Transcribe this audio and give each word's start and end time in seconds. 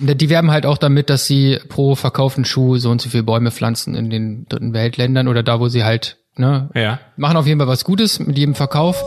Die 0.00 0.30
werben 0.30 0.52
halt 0.52 0.64
auch 0.64 0.78
damit, 0.78 1.10
dass 1.10 1.26
sie 1.26 1.58
pro 1.68 1.96
verkauften 1.96 2.44
Schuh 2.44 2.76
so 2.78 2.88
und 2.90 3.00
so 3.00 3.10
viele 3.10 3.24
Bäume 3.24 3.50
pflanzen 3.50 3.96
in 3.96 4.10
den 4.10 4.46
dritten 4.48 4.72
Weltländern 4.72 5.26
oder 5.26 5.42
da, 5.42 5.58
wo 5.58 5.66
sie 5.68 5.82
halt, 5.82 6.18
ne, 6.36 6.70
Ja. 6.74 7.00
machen 7.16 7.36
auf 7.36 7.48
jeden 7.48 7.58
Fall 7.58 7.66
was 7.68 7.82
Gutes 7.84 8.20
mit 8.20 8.38
jedem 8.38 8.54
Verkauf. 8.54 9.02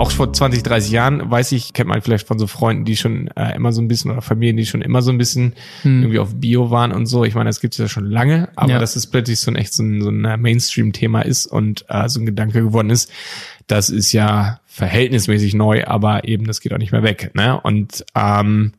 Auch 0.00 0.10
vor 0.10 0.32
20, 0.32 0.62
30 0.62 0.90
Jahren, 0.90 1.30
weiß 1.30 1.52
ich, 1.52 1.72
kennt 1.74 1.88
man 1.88 2.00
vielleicht 2.00 2.26
von 2.26 2.38
so 2.38 2.46
Freunden, 2.46 2.84
die 2.84 2.96
schon 2.96 3.28
äh, 3.36 3.54
immer 3.54 3.70
so 3.72 3.82
ein 3.82 3.88
bisschen 3.88 4.10
oder 4.10 4.22
Familien, 4.22 4.56
die 4.56 4.64
schon 4.66 4.80
immer 4.82 5.02
so 5.02 5.10
ein 5.10 5.18
bisschen 5.18 5.54
irgendwie 5.84 6.18
auf 6.18 6.34
Bio 6.34 6.70
waren 6.70 6.90
und 6.92 7.04
so. 7.06 7.24
Ich 7.24 7.34
meine, 7.34 7.50
das 7.50 7.60
gibt 7.60 7.74
es 7.74 7.78
ja 7.78 7.88
schon 7.88 8.06
lange, 8.06 8.48
aber 8.56 8.72
Ja. 8.72 8.78
dass 8.78 8.96
es 8.96 9.06
plötzlich 9.06 9.38
so 9.40 9.50
ein 9.50 9.56
echt 9.56 9.72
so 9.74 9.82
ein, 9.82 10.00
so 10.02 10.08
ein 10.08 10.24
äh, 10.24 10.36
Mainstream-Thema 10.36 11.22
ist 11.22 11.46
und 11.46 11.84
äh, 11.88 12.08
so 12.08 12.18
ein 12.20 12.26
Gedanke 12.26 12.62
geworden 12.62 12.90
ist, 12.90 13.10
das 13.66 13.90
ist 13.90 14.12
ja 14.12 14.60
verhältnismäßig 14.66 15.54
neu, 15.54 15.84
aber 15.84 16.26
eben 16.26 16.46
das 16.46 16.60
geht 16.60 16.72
auch 16.72 16.78
nicht 16.78 16.92
mehr 16.92 17.02
weg. 17.02 17.32
Ne? 17.34 17.60
Und 17.60 18.04
ähm, 18.14 18.72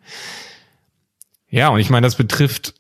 ja, 1.50 1.70
und 1.70 1.80
ich 1.80 1.90
meine, 1.90 2.08
das 2.08 2.16
betrifft 2.16 2.74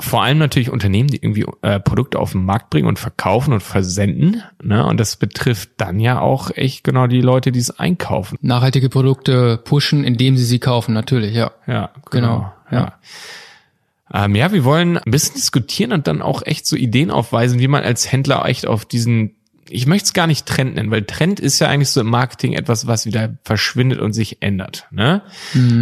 vor 0.00 0.22
allem 0.22 0.38
natürlich 0.38 0.70
Unternehmen, 0.70 1.08
die 1.08 1.16
irgendwie 1.16 1.46
äh, 1.62 1.80
Produkte 1.80 2.18
auf 2.18 2.32
den 2.32 2.44
Markt 2.44 2.70
bringen 2.70 2.88
und 2.88 2.98
verkaufen 2.98 3.52
und 3.52 3.62
versenden. 3.62 4.42
Ne? 4.62 4.84
Und 4.86 4.98
das 4.98 5.16
betrifft 5.16 5.70
dann 5.76 6.00
ja 6.00 6.20
auch 6.20 6.50
echt 6.54 6.84
genau 6.84 7.06
die 7.06 7.20
Leute, 7.20 7.52
die 7.52 7.58
es 7.58 7.78
einkaufen. 7.78 8.38
Nachhaltige 8.40 8.88
Produkte 8.88 9.58
pushen, 9.58 10.04
indem 10.04 10.36
sie 10.36 10.44
sie 10.44 10.58
kaufen, 10.58 10.94
natürlich, 10.94 11.34
ja. 11.34 11.50
Ja, 11.66 11.90
Genau, 12.10 12.52
Ja. 12.70 12.98
Ähm, 14.12 14.34
ja, 14.34 14.52
wir 14.52 14.64
wollen 14.64 14.96
ein 14.96 15.10
bisschen 15.10 15.34
diskutieren 15.34 15.92
und 15.92 16.06
dann 16.06 16.22
auch 16.22 16.42
echt 16.44 16.66
so 16.66 16.76
Ideen 16.76 17.10
aufweisen, 17.10 17.60
wie 17.60 17.68
man 17.68 17.82
als 17.82 18.10
Händler 18.10 18.44
echt 18.46 18.66
auf 18.66 18.86
diesen, 18.86 19.34
ich 19.68 19.86
möchte 19.86 20.06
es 20.06 20.12
gar 20.14 20.26
nicht 20.26 20.46
Trend 20.46 20.76
nennen, 20.76 20.90
weil 20.90 21.02
Trend 21.02 21.40
ist 21.40 21.58
ja 21.58 21.68
eigentlich 21.68 21.90
so 21.90 22.00
im 22.00 22.08
Marketing 22.08 22.54
etwas, 22.54 22.86
was 22.86 23.04
wieder 23.04 23.36
verschwindet 23.44 24.00
und 24.00 24.14
sich 24.14 24.40
ändert, 24.40 24.86
ne? 24.90 25.22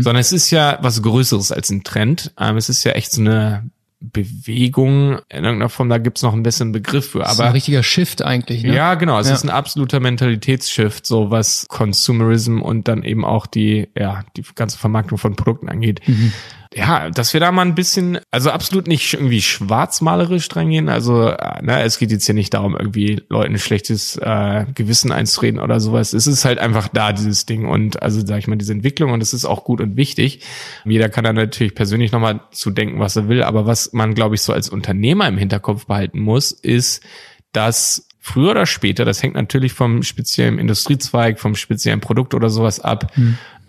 Sondern 0.03 0.21
es 0.21 0.33
ist 0.33 0.51
ja 0.51 0.79
was 0.81 1.03
Größeres 1.03 1.53
als 1.53 1.71
ein 1.71 1.85
Trend. 1.85 2.33
Ähm, 2.39 2.57
es 2.57 2.69
ist 2.69 2.83
ja 2.83 2.93
echt 2.93 3.13
so 3.13 3.21
eine 3.21 3.71
Bewegung 4.01 5.19
in 5.29 5.45
irgendeiner 5.45 5.69
Form, 5.69 5.89
da 5.89 5.99
gibt's 5.99 6.23
noch 6.23 6.33
einen 6.33 6.43
besseren 6.43 6.73
Begriff 6.73 7.11
für. 7.11 7.21
Das 7.21 7.33
ist 7.33 7.39
Aber 7.39 7.49
ein 7.49 7.53
richtiger 7.53 7.83
Shift 7.83 8.23
eigentlich, 8.23 8.63
ne? 8.63 8.75
ja, 8.75 8.95
genau. 8.95 9.19
Es 9.19 9.29
Ja. 9.29 9.35
ist 9.35 9.45
ein 9.45 9.51
absoluter 9.51 10.01
Mentalitätsshift, 10.01 11.07
so 11.07 11.31
was 11.31 11.67
Consumerism 11.69 12.61
und 12.61 12.89
dann 12.89 13.03
eben 13.03 13.25
auch 13.25 13.47
die, 13.47 13.89
ja, 13.97 14.25
die 14.37 14.45
ganze 14.55 14.79
Vermarktung 14.79 15.19
von 15.19 15.35
Produkten 15.37 15.69
angeht. 15.69 16.01
Ja, 16.75 17.11
dass 17.11 17.33
wir 17.33 17.41
da 17.41 17.53
mal 17.53 17.63
ein 17.63 17.75
bisschen, 17.75 18.19
also 18.31 18.51
absolut 18.51 18.87
nicht 18.87 19.15
irgendwie 19.15 19.41
schwarzmalerisch 19.41 20.49
dran 20.49 20.71
gehen. 20.71 20.89
Also, 20.89 21.29
äh, 21.29 21.63
ne, 21.63 21.83
es 21.83 21.99
geht 21.99 22.11
jetzt 22.11 22.27
hier 22.27 22.35
nicht 22.35 22.55
darum, 22.55 22.77
irgendwie 22.77 23.23
Leuten 23.29 23.55
ein 23.55 23.59
schlechtes 23.59 24.17
äh, 24.17 24.67
Gewissen 24.75 25.13
einzureden 25.13 25.61
oder 25.61 25.81
sowas. 25.81 26.13
Es 26.13 26.27
ist 26.27 26.45
halt 26.45 26.59
einfach 26.59 26.89
da, 26.89 27.13
dieses 27.13 27.47
Ding. 27.47 27.67
Und 27.67 28.03
also, 28.03 28.25
sag 28.25 28.39
ich 28.39 28.49
mal, 28.49 28.57
diese 28.57 28.73
Entwicklung 28.73 29.13
und 29.13 29.23
es 29.23 29.33
ist 29.33 29.45
auch 29.45 29.65
gut 29.65 29.81
und 29.81 29.97
wichtig. 29.97 30.41
Jeder 30.85 31.09
kann 31.09 31.25
da 31.25 31.33
natürlich 31.33 31.75
persönlich 31.75 32.13
nochmal 32.13 32.41
zu 32.51 32.71
denken, 32.71 32.99
was 32.99 33.17
er 33.17 33.29
will. 33.29 33.43
Aber 33.43 33.67
was 33.67 33.93
man, 33.93 34.15
glaube 34.15 34.35
ich, 34.35 34.43
so 34.43 34.53
als 34.53 34.69
Unternehmer 34.69 35.29
im 35.29 35.39
Hinterkopf 35.39 35.87
behalten 35.87 36.21
muss, 36.21 36.53
ist, 36.53 37.03
dass 37.53 38.07
früher 38.27 38.51
oder 38.51 38.67
später, 38.67 39.05
das 39.05 39.23
hängt 39.23 39.37
natürlich 39.37 39.73
vom 39.73 40.03
speziellen 40.03 40.59
Industriezweig, 40.59 41.39
vom 41.39 41.55
speziellen 41.55 42.01
Produkt 42.01 42.35
oder 42.35 42.51
sowas 42.51 42.81
ab, 42.81 43.13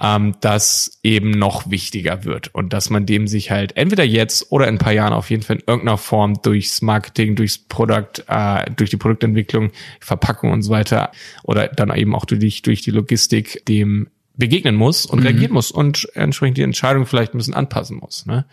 ähm, 0.02 0.36
das 0.42 1.00
eben 1.04 1.32
noch 1.32 1.70
wichtiger 1.70 2.24
wird 2.24 2.54
und 2.54 2.74
dass 2.74 2.90
man 2.90 3.06
dem 3.06 3.28
sich 3.28 3.52
halt 3.52 3.76
entweder 3.78 4.04
jetzt 4.04 4.52
oder 4.52 4.68
in 4.68 4.76
ein 4.76 4.80
paar 4.80 4.94
Jahren 4.94 5.14
auf 5.14 5.30
jeden 5.30 5.44
Fall 5.44 5.58
in 5.58 5.64
irgendeiner 5.66 5.98
Form 5.98 6.42
durchs 6.42 6.82
Marketing, 6.82 7.36
durchs 7.36 7.58
Produkt, 7.58 8.24
äh, 8.28 8.70
durch 8.76 8.90
die 8.90 8.98
Produktentwicklung, 8.98 9.72
Verpackung 10.00 10.52
und 10.52 10.62
so 10.62 10.72
weiter 10.72 11.12
oder 11.44 11.68
dann 11.68 11.96
eben 11.96 12.16
auch 12.16 12.26
durch, 12.26 12.62
durch 12.62 12.82
die 12.82 12.92
Logistik 12.92 13.66
dem 13.68 14.10
begegnen 14.36 14.76
muss 14.76 15.08
und 15.08 15.20
reagieren 15.20 15.52
muss 15.52 15.72
und 15.72 16.08
entsprechend 16.14 16.58
die 16.58 16.62
Entscheidung 16.62 17.08
vielleicht 17.08 17.34
ein 17.34 17.40
bisschen 17.40 17.56
anpassen 17.56 17.98
muss. 17.98 18.28
Ne? 18.28 18.46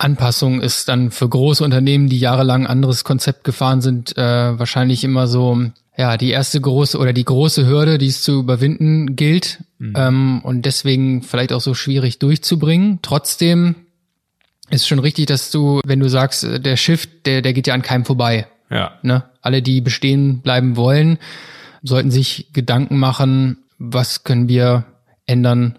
Anpassung 0.00 0.60
ist 0.60 0.88
dann 0.88 1.10
für 1.10 1.28
große 1.28 1.62
Unternehmen, 1.64 2.08
die 2.08 2.18
jahrelang 2.18 2.66
anderes 2.66 3.04
Konzept 3.04 3.44
gefahren 3.44 3.80
sind, 3.80 4.16
äh, 4.16 4.58
wahrscheinlich 4.58 5.04
immer 5.04 5.26
so, 5.26 5.58
ja, 6.00 6.16
die 6.16 6.30
erste 6.30 6.58
große 6.60 6.96
oder 6.98 7.12
die 7.12 7.24
große 7.24 7.66
Hürde, 7.66 7.98
die 7.98 8.06
es 8.06 8.22
zu 8.22 8.40
überwinden 8.40 9.16
gilt 9.16 9.62
ähm, 9.94 10.40
und 10.42 10.64
deswegen 10.64 11.22
vielleicht 11.22 11.52
auch 11.52 11.60
so 11.60 11.74
schwierig 11.74 12.18
durchzubringen. 12.18 13.00
Trotzdem 13.02 13.74
ist 14.70 14.88
schon 14.88 14.98
richtig, 14.98 15.26
dass 15.26 15.50
du, 15.50 15.80
wenn 15.84 16.00
du 16.00 16.08
sagst, 16.08 16.44
äh, 16.44 16.58
der 16.58 16.76
Shift, 16.76 17.26
der, 17.26 17.42
der 17.42 17.52
geht 17.52 17.66
ja 17.66 17.74
an 17.74 17.82
keinem 17.82 18.06
vorbei. 18.06 18.46
Ja. 18.70 18.92
Ne? 19.02 19.24
Alle, 19.42 19.60
die 19.60 19.82
bestehen 19.82 20.40
bleiben 20.40 20.76
wollen, 20.76 21.18
sollten 21.82 22.10
sich 22.10 22.48
Gedanken 22.54 22.96
machen, 22.98 23.58
was 23.78 24.24
können 24.24 24.48
wir 24.48 24.84
ändern, 25.26 25.78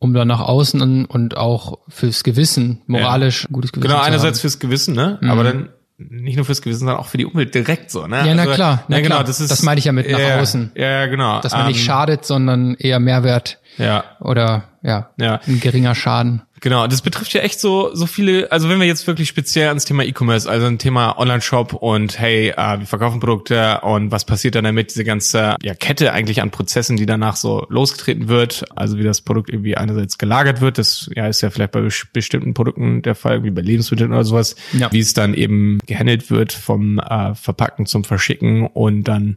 um 0.00 0.14
dann 0.14 0.26
nach 0.26 0.40
außen 0.40 0.80
und- 0.80 1.06
und 1.06 1.36
auch 1.36 1.78
fürs 1.88 2.24
Gewissen, 2.24 2.82
moralisch 2.88 3.46
gutes 3.52 3.70
Gewissen 3.70 3.88
Genau, 3.88 4.00
zu 4.00 4.06
einerseits 4.06 4.38
haben. 4.38 4.40
fürs 4.42 4.58
Gewissen, 4.58 4.94
ne? 4.96 5.20
Aber 5.22 5.44
dann 5.44 5.68
nicht 6.10 6.36
nur 6.36 6.44
fürs 6.44 6.62
Gewissen, 6.62 6.80
sondern 6.80 6.96
auch 6.96 7.06
für 7.06 7.18
die 7.18 7.26
Umwelt 7.26 7.54
direkt 7.54 7.90
so, 7.90 8.06
ne? 8.06 8.26
Ja, 8.26 8.34
na 8.34 8.46
klar, 8.46 8.84
na 8.88 8.96
ja, 8.96 9.02
genau, 9.02 9.16
klar. 9.16 9.24
das 9.24 9.40
ist. 9.40 9.50
Das 9.50 9.62
meine 9.62 9.78
ich 9.78 9.84
ja 9.84 9.92
mit 9.92 10.10
nach 10.10 10.18
ja, 10.18 10.40
außen. 10.40 10.72
Ja, 10.74 11.06
genau. 11.06 11.40
Dass 11.40 11.52
man 11.52 11.66
nicht 11.66 11.78
Ähm, 11.80 11.84
schadet, 11.84 12.24
sondern 12.24 12.74
eher 12.74 13.00
Mehrwert 13.00 13.58
Ja, 13.78 14.04
oder 14.20 14.64
ja, 14.82 15.10
Ja. 15.18 15.40
ein 15.46 15.60
geringer 15.60 15.94
Schaden. 15.94 16.42
genau. 16.60 16.86
Das 16.86 17.02
betrifft 17.02 17.32
ja 17.34 17.40
echt 17.40 17.58
so, 17.60 17.92
so 17.94 18.06
viele, 18.06 18.50
also 18.52 18.68
wenn 18.68 18.78
wir 18.78 18.86
jetzt 18.86 19.06
wirklich 19.08 19.28
speziell 19.28 19.68
ans 19.68 19.84
Thema 19.84 20.04
E-Commerce, 20.04 20.48
also 20.48 20.66
ein 20.66 20.78
Thema 20.78 21.18
Online-Shop 21.18 21.72
und 21.72 22.18
hey, 22.20 22.50
äh, 22.50 22.78
wir 22.80 22.86
verkaufen 22.86 23.18
Produkte 23.20 23.80
und 23.82 24.10
was 24.12 24.24
passiert 24.24 24.54
dann 24.54 24.62
damit, 24.64 24.90
diese 24.90 25.02
ganze 25.04 25.56
ja, 25.62 25.74
Kette 25.74 26.12
eigentlich 26.12 26.40
an 26.40 26.50
Prozessen, 26.52 26.96
die 26.96 27.06
danach 27.06 27.34
so 27.36 27.66
losgetreten 27.68 28.28
wird, 28.28 28.64
also 28.76 28.96
wie 28.96 29.02
das 29.02 29.20
Produkt 29.22 29.50
irgendwie 29.50 29.76
einerseits 29.76 30.18
gelagert 30.18 30.60
wird, 30.60 30.78
das 30.78 31.10
ja 31.16 31.26
ist 31.26 31.40
ja 31.40 31.50
vielleicht 31.50 31.72
bei 31.72 31.80
bes- 31.80 32.06
bestimmten 32.12 32.54
Produkten 32.54 33.02
der 33.02 33.14
Fall, 33.16 33.42
wie 33.42 33.50
bei 33.50 33.62
Lebensmitteln 33.62 34.12
oder 34.12 34.24
sowas, 34.24 34.54
Ja. 34.72 34.92
wie 34.92 35.00
es 35.00 35.14
dann 35.14 35.34
eben 35.34 35.78
gehandelt 35.86 36.30
wird 36.30 36.52
vom 36.52 36.98
äh, 37.00 37.34
Verpacken 37.34 37.86
zum 37.86 38.04
Verschicken 38.04 38.66
und 38.68 39.04
dann 39.04 39.36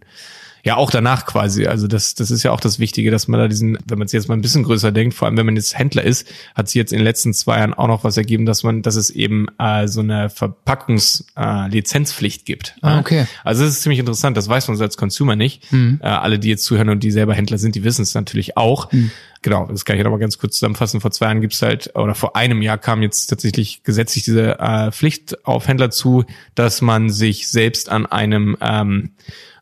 ja, 0.65 0.77
auch 0.77 0.89
danach 0.89 1.27
quasi. 1.27 1.67
Also 1.67 1.87
das, 1.87 2.15
das 2.15 2.31
ist 2.31 2.41
ja 2.41 2.51
auch 2.51 2.59
das 2.59 2.79
Wichtige, 2.79 3.11
dass 3.11 3.27
man 3.27 3.39
da 3.39 3.47
diesen, 3.47 3.77
wenn 3.85 3.99
man 3.99 4.07
es 4.07 4.11
jetzt 4.11 4.27
mal 4.27 4.33
ein 4.33 4.41
bisschen 4.41 4.63
größer 4.63 4.91
denkt, 4.91 5.13
vor 5.13 5.27
allem 5.27 5.37
wenn 5.37 5.45
man 5.45 5.55
jetzt 5.55 5.77
Händler 5.77 6.03
ist, 6.03 6.27
hat 6.55 6.67
sich 6.69 6.75
jetzt 6.75 6.91
in 6.91 6.97
den 6.97 7.05
letzten 7.05 7.35
zwei 7.35 7.59
Jahren 7.59 7.75
auch 7.75 7.87
noch 7.87 8.03
was 8.03 8.17
ergeben, 8.17 8.47
dass 8.47 8.63
man, 8.63 8.81
dass 8.81 8.95
es 8.95 9.11
eben 9.11 9.45
äh, 9.59 9.87
so 9.87 10.01
eine 10.01 10.31
Verpackungs-Lizenzpflicht 10.31 11.35
äh, 11.37 11.69
Lizenzpflicht 11.69 12.45
gibt. 12.47 12.75
Ah, 12.81 12.99
okay. 12.99 13.27
Also 13.43 13.63
das 13.63 13.73
ist 13.73 13.83
ziemlich 13.83 13.99
interessant, 13.99 14.37
das 14.37 14.49
weiß 14.49 14.67
man 14.67 14.81
als 14.81 14.97
Consumer 14.97 15.35
nicht. 15.35 15.71
Äh, 15.71 16.07
alle, 16.07 16.39
die 16.39 16.49
jetzt 16.49 16.63
zuhören 16.63 16.89
und 16.89 17.03
die 17.03 17.11
selber 17.11 17.35
Händler 17.35 17.59
sind, 17.59 17.75
die 17.75 17.83
wissen 17.83 18.01
es 18.01 18.15
natürlich 18.15 18.57
auch. 18.57 18.89
Genau, 19.43 19.67
das 19.67 19.85
kann 19.85 19.95
ich 19.95 20.03
nochmal 20.03 20.19
ganz 20.19 20.39
kurz 20.39 20.55
zusammenfassen. 20.55 20.99
Vor 20.99 21.11
zwei 21.11 21.27
Jahren 21.27 21.41
gibt's 21.41 21.61
halt, 21.61 21.95
oder 21.95 22.15
vor 22.15 22.35
einem 22.35 22.63
Jahr 22.63 22.79
kam 22.79 23.03
jetzt 23.03 23.27
tatsächlich 23.27 23.83
gesetzlich 23.83 24.23
diese 24.23 24.57
äh, 24.57 24.91
Pflicht 24.91 25.45
auf 25.45 25.67
Händler 25.67 25.91
zu, 25.91 26.25
dass 26.55 26.81
man 26.81 27.11
sich 27.11 27.47
selbst 27.49 27.89
an 27.89 28.07
einem 28.07 28.57
ähm, 28.59 29.11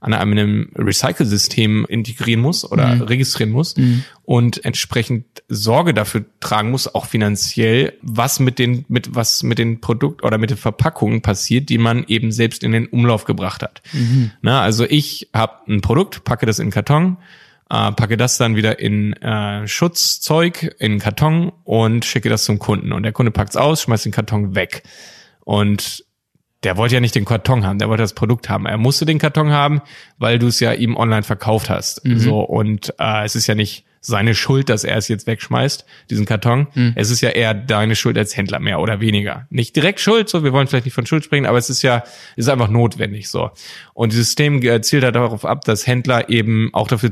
an 0.04 0.14
einem 0.14 0.70
Recycle-System 0.76 1.86
integrieren 1.88 2.42
muss 2.42 2.70
oder 2.70 3.10
registrieren 3.10 3.52
muss 3.52 3.74
und 4.24 4.64
entsprechend 4.66 5.26
Sorge 5.48 5.94
dafür 5.94 6.26
tragen 6.42 6.72
muss, 6.72 6.94
auch 6.94 7.06
finanziell, 7.06 7.94
was 8.02 8.40
mit 8.40 8.60
den, 8.60 8.84
mit 8.90 9.16
was 9.16 9.44
mit 9.44 9.60
den 9.60 9.80
Produkt 9.80 10.24
oder 10.24 10.38
mit 10.38 10.50
den 10.50 10.58
Verpackungen 10.58 11.22
passiert, 11.22 11.70
die 11.70 11.78
man 11.78 12.04
eben 12.08 12.34
selbst 12.34 12.64
in 12.64 12.74
den 12.74 12.88
Umlauf 12.88 13.24
gebracht 13.24 13.64
hat. 13.64 13.82
Na, 14.42 14.62
also 14.62 14.86
ich 14.88 15.30
habe 15.34 15.54
ein 15.68 15.80
Produkt, 15.82 16.26
packe 16.26 16.46
das 16.46 16.60
in 16.60 16.70
Karton, 16.70 17.18
äh, 17.70 17.92
packe 17.94 18.18
das 18.18 18.38
dann 18.38 18.58
wieder 18.58 18.80
in 18.80 19.14
äh, 19.14 19.66
Schutzzeug, 19.68 20.76
in 20.80 21.00
Karton 21.00 21.54
und 21.64 22.04
schicke 22.04 22.28
das 22.28 22.44
zum 22.44 22.60
Kunden. 22.60 22.92
Und 22.92 23.04
der 23.04 23.14
Kunde 23.14 23.32
packt's 23.32 23.56
aus, 23.56 23.84
schmeißt 23.84 24.04
den 24.04 24.12
Karton 24.12 24.54
weg. 24.54 24.84
Und 25.46 26.04
der 26.64 26.78
wollte 26.78 26.96
ja 26.96 27.02
nicht 27.02 27.16
den 27.16 27.26
Karton 27.26 27.66
haben, 27.66 27.80
der 27.80 27.90
wollte 27.90 28.04
das 28.04 28.14
Produkt 28.14 28.50
haben. 28.50 28.66
Er 28.66 28.78
musste 28.78 29.06
den 29.06 29.20
Karton 29.20 29.52
haben, 29.52 29.82
weil 30.18 30.40
du 30.40 30.48
es 30.48 30.60
ja 30.60 30.74
ihm 30.74 30.96
online 30.98 31.24
verkauft 31.24 31.70
hast. 31.70 32.02
So 32.20 32.40
und 32.42 32.94
äh, 33.00 33.26
es 33.26 33.36
ist 33.36 33.48
ja 33.48 33.56
nicht 33.56 33.86
seine 34.06 34.36
Schuld, 34.36 34.68
dass 34.68 34.84
er 34.84 34.98
es 34.98 35.08
jetzt 35.08 35.28
wegschmeißt, 35.28 35.86
diesen 36.10 36.26
Karton. 36.26 36.68
Es 36.96 37.10
ist 37.10 37.22
ja 37.22 37.30
eher 37.30 37.54
deine 37.54 37.96
Schuld 37.96 38.18
als 38.18 38.36
Händler 38.36 38.60
mehr 38.60 38.82
oder 38.82 39.00
weniger. 39.00 39.48
Nicht 39.50 39.78
direkt 39.78 40.02
Schuld, 40.02 40.28
so 40.28 40.44
wir 40.44 40.52
wollen 40.52 40.68
vielleicht 40.68 40.84
nicht 40.84 40.94
von 40.94 41.06
Schuld 41.06 41.24
sprechen, 41.24 41.46
aber 41.46 41.58
es 41.58 41.70
ist 41.70 41.84
ja 41.84 42.04
ist 42.36 42.50
einfach 42.50 42.68
notwendig 42.68 43.30
so. 43.30 43.52
Und 43.94 44.12
dieses 44.12 44.26
System 44.28 44.62
zielt 44.84 45.06
halt 45.06 45.16
darauf 45.16 45.46
ab, 45.46 45.64
dass 45.64 45.88
Händler 45.88 46.30
eben 46.30 46.70
auch 46.74 46.90
dafür 46.90 47.12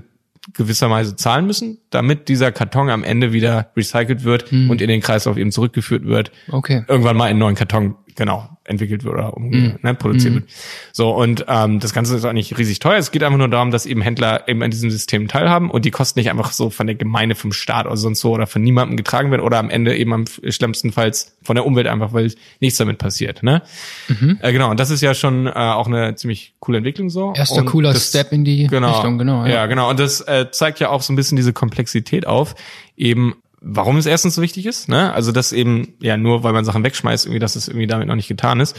gewisserweise 0.53 1.15
zahlen 1.15 1.45
müssen, 1.45 1.77
damit 1.91 2.27
dieser 2.27 2.51
Karton 2.51 2.89
am 2.89 3.03
Ende 3.03 3.31
wieder 3.31 3.71
recycelt 3.77 4.23
wird 4.23 4.51
und 4.51 4.81
in 4.81 4.87
den 4.87 4.99
Kreislauf 4.99 5.37
eben 5.37 5.51
zurückgeführt 5.51 6.05
wird 6.05 6.31
Okay. 6.49 6.83
irgendwann 6.87 7.15
mal 7.15 7.25
in 7.27 7.31
einen 7.31 7.39
neuen 7.39 7.55
Karton 7.55 7.95
genau 8.15 8.49
entwickelt 8.63 9.03
wird 9.03 9.13
oder 9.13 9.35
um, 9.35 9.49
mm. 9.49 9.79
ne, 9.81 9.93
produziert 9.95 10.33
mm. 10.33 10.35
wird. 10.37 10.49
So 10.93 11.11
und 11.11 11.45
ähm, 11.47 11.79
das 11.79 11.93
Ganze 11.93 12.15
ist 12.15 12.25
auch 12.25 12.33
nicht 12.33 12.57
riesig 12.57 12.79
teuer. 12.79 12.97
Es 12.97 13.11
geht 13.11 13.23
einfach 13.23 13.37
nur 13.37 13.47
darum, 13.47 13.71
dass 13.71 13.85
eben 13.85 14.01
Händler 14.01 14.47
eben 14.47 14.61
an 14.61 14.71
diesem 14.71 14.91
System 14.91 15.27
teilhaben 15.27 15.69
und 15.69 15.85
die 15.85 15.91
Kosten 15.91 16.19
nicht 16.19 16.29
einfach 16.29 16.51
so 16.51 16.69
von 16.69 16.87
der 16.87 16.95
Gemeinde, 16.95 17.35
vom 17.35 17.51
Staat 17.51 17.85
oder 17.85 17.97
sonst 17.97 18.19
so 18.21 18.31
oder 18.31 18.47
von 18.47 18.61
niemandem 18.61 18.97
getragen 18.97 19.31
werden 19.31 19.41
oder 19.41 19.59
am 19.59 19.69
Ende 19.69 19.95
eben 19.95 20.13
am 20.13 20.25
schlimmstenfalls 20.27 21.35
von 21.43 21.55
der 21.55 21.65
Umwelt 21.65 21.87
einfach, 21.87 22.13
weil 22.13 22.31
nichts 22.59 22.77
damit 22.77 22.97
passiert. 22.97 23.43
Ne? 23.43 23.61
Mhm. 24.07 24.39
Äh, 24.41 24.51
genau. 24.51 24.69
Und 24.71 24.79
das 24.79 24.89
ist 24.89 25.01
ja 25.01 25.13
schon 25.13 25.47
äh, 25.47 25.51
auch 25.51 25.87
eine 25.87 26.15
ziemlich 26.15 26.53
coole 26.59 26.77
Entwicklung 26.77 27.09
so. 27.09 27.33
Erster 27.35 27.61
und 27.61 27.65
cooler 27.65 27.93
das, 27.93 28.09
Step 28.09 28.31
in 28.31 28.45
die 28.45 28.67
genau, 28.67 28.91
Richtung, 28.91 29.17
genau. 29.17 29.45
Ja. 29.45 29.51
ja, 29.51 29.65
genau. 29.65 29.89
Und 29.89 29.99
das 29.99 30.21
äh, 30.21 30.47
zeigt 30.51 30.79
ja 30.79 30.89
auch 30.89 31.01
so 31.01 31.13
ein 31.13 31.15
bisschen 31.15 31.35
diese 31.35 31.53
Komplexität 31.53 32.27
auf, 32.27 32.55
eben 32.95 33.35
warum 33.61 33.97
es 33.97 34.07
erstens 34.07 34.35
so 34.35 34.41
wichtig 34.41 34.65
ist, 34.65 34.89
ne? 34.89 35.13
Also 35.13 35.31
dass 35.31 35.53
eben 35.53 35.93
ja 36.01 36.17
nur 36.17 36.43
weil 36.43 36.51
man 36.51 36.65
Sachen 36.65 36.83
wegschmeißt, 36.83 37.25
irgendwie, 37.25 37.39
dass 37.39 37.55
es 37.55 37.67
irgendwie 37.67 37.87
damit 37.87 38.07
noch 38.07 38.15
nicht 38.15 38.27
getan 38.27 38.59
ist. 38.59 38.75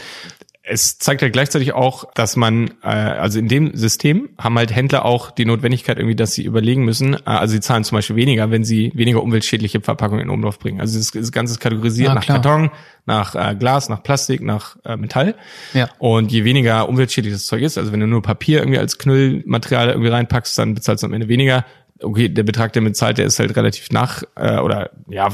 Es 0.65 0.99
zeigt 0.99 1.23
ja 1.23 1.29
gleichzeitig 1.29 1.73
auch, 1.73 2.05
dass 2.15 2.37
man, 2.37 2.71
äh, 2.85 2.87
also 2.87 3.41
in 3.41 3.49
dem 3.49 3.75
System 3.75 4.29
haben 4.39 4.57
halt 4.57 4.73
Händler 4.73 5.05
auch 5.05 5.33
die 5.33 5.45
Notwendigkeit 5.45 5.99
irgendwie, 5.99 6.15
dass 6.15 6.35
sie 6.35 6.45
überlegen 6.45 6.85
müssen, 6.85 7.15
äh, 7.15 7.21
also 7.25 7.53
sie 7.53 7.61
zahlen 7.61 7.83
zum 7.83 7.97
Beispiel 7.97 8.15
weniger, 8.15 8.53
wenn 8.53 8.63
sie 8.63 8.93
weniger 8.95 9.25
umweltschädliche 9.25 9.81
Verpackungen 9.81 10.23
in 10.23 10.31
Umlauf 10.31 10.61
bringen. 10.61 10.81
Also 10.81 10.99
das, 10.99 11.11
das 11.11 11.33
Ganze 11.33 11.55
ist 11.55 11.61
kategorisiert 11.61 12.09
ja, 12.09 12.15
nach 12.15 12.23
klar. 12.23 12.41
Karton, 12.41 12.71
nach 13.07 13.35
äh, 13.35 13.57
Glas, 13.57 13.89
nach 13.89 14.05
Plastik, 14.05 14.41
nach 14.41 14.77
äh, 14.85 14.97
Metall. 14.97 15.35
Ja. 15.75 15.89
Und 15.99 16.31
je 16.31 16.45
weniger 16.45 16.89
umweltschädlich 16.89 17.33
das 17.33 17.47
Zeug 17.47 17.63
ist, 17.63 17.77
also 17.77 17.91
wenn 17.91 17.99
du 17.99 18.07
nur 18.07 18.23
Papier 18.23 18.61
irgendwie 18.61 18.79
als 18.79 18.99
Knüllmaterial 18.99 19.89
irgendwie 19.91 20.11
reinpackst, 20.11 20.57
dann 20.57 20.75
bezahlst 20.75 21.03
du 21.03 21.09
am 21.09 21.13
Ende 21.13 21.27
weniger 21.27 21.65
okay, 22.03 22.29
der 22.29 22.43
Betrag, 22.43 22.73
der 22.73 22.81
bezahlt, 22.81 23.19
der 23.19 23.27
ist 23.27 23.39
halt 23.39 23.57
relativ 23.57 23.91
nach 23.91 24.23
äh, 24.37 24.59
oder 24.59 24.91
ja, 25.09 25.29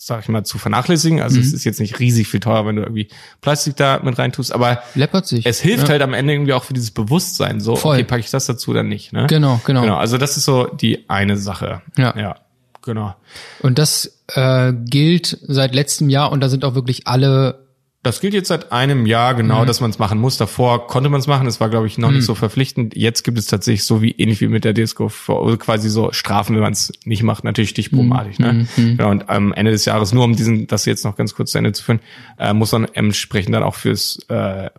sag 0.00 0.22
ich 0.22 0.28
mal, 0.28 0.44
zu 0.44 0.58
vernachlässigen. 0.58 1.20
Also 1.20 1.36
mhm. 1.36 1.42
es 1.42 1.52
ist 1.52 1.64
jetzt 1.64 1.80
nicht 1.80 1.98
riesig 1.98 2.28
viel 2.28 2.40
teurer, 2.40 2.66
wenn 2.66 2.76
du 2.76 2.82
irgendwie 2.82 3.08
Plastik 3.40 3.76
da 3.76 4.00
mit 4.02 4.16
reintust, 4.18 4.52
aber 4.52 4.82
Läppert 4.94 5.26
sich. 5.26 5.44
es 5.44 5.60
hilft 5.60 5.84
ja. 5.84 5.90
halt 5.90 6.02
am 6.02 6.14
Ende 6.14 6.32
irgendwie 6.32 6.52
auch 6.52 6.64
für 6.64 6.72
dieses 6.72 6.92
Bewusstsein, 6.92 7.60
so, 7.60 7.76
Voll. 7.76 7.96
okay, 7.96 8.04
packe 8.04 8.20
ich 8.20 8.30
das 8.30 8.46
dazu 8.46 8.70
oder 8.70 8.84
nicht. 8.84 9.12
Ne? 9.12 9.26
Genau, 9.28 9.60
genau. 9.66 9.82
Genau, 9.82 9.96
also 9.96 10.16
das 10.16 10.36
ist 10.36 10.44
so 10.44 10.66
die 10.66 11.10
eine 11.10 11.36
Sache. 11.36 11.82
Ja. 11.96 12.16
Ja, 12.16 12.36
genau. 12.82 13.16
Und 13.60 13.78
das 13.78 14.22
äh, 14.28 14.72
gilt 14.72 15.38
seit 15.42 15.74
letztem 15.74 16.08
Jahr 16.08 16.30
und 16.30 16.40
da 16.40 16.48
sind 16.48 16.64
auch 16.64 16.74
wirklich 16.76 17.08
alle 17.08 17.67
das 18.04 18.20
gilt 18.20 18.32
jetzt 18.32 18.48
seit 18.48 18.70
einem 18.70 19.06
Jahr 19.06 19.34
genau, 19.34 19.62
mhm. 19.62 19.66
dass 19.66 19.80
man 19.80 19.90
es 19.90 19.98
machen 19.98 20.20
muss. 20.20 20.36
Davor 20.36 20.86
konnte 20.86 21.10
man 21.10 21.20
es 21.20 21.26
machen. 21.26 21.48
Es 21.48 21.60
war, 21.60 21.68
glaube 21.68 21.88
ich, 21.88 21.98
noch 21.98 22.10
mhm. 22.10 22.16
nicht 22.16 22.24
so 22.24 22.36
verpflichtend. 22.36 22.96
Jetzt 22.96 23.24
gibt 23.24 23.38
es 23.38 23.46
tatsächlich 23.46 23.84
so 23.84 24.02
wie 24.02 24.12
ähnlich 24.12 24.40
wie 24.40 24.46
mit 24.46 24.64
der 24.64 24.72
Disco 24.72 25.10
also 25.26 25.56
quasi 25.56 25.88
so 25.88 26.12
Strafen, 26.12 26.54
wenn 26.54 26.62
man 26.62 26.72
es 26.72 26.92
nicht 27.04 27.24
macht, 27.24 27.42
natürlich 27.42 27.70
stichprobenartig. 27.70 28.38
Mhm. 28.38 28.44
Ne? 28.44 28.66
Mhm. 28.76 28.96
Genau, 28.96 29.10
und 29.10 29.28
am 29.28 29.52
Ende 29.52 29.72
des 29.72 29.84
Jahres, 29.84 30.12
nur 30.12 30.24
um 30.24 30.36
diesen, 30.36 30.68
das 30.68 30.84
jetzt 30.84 31.04
noch 31.04 31.16
ganz 31.16 31.34
kurz 31.34 31.50
zu 31.50 31.58
Ende 31.58 31.72
zu 31.72 31.82
führen, 31.82 32.00
äh, 32.38 32.52
muss 32.52 32.70
man 32.70 32.84
entsprechend 32.84 33.54
dann 33.54 33.64
auch 33.64 33.74
fürs 33.74 34.20
äh, 34.28 34.70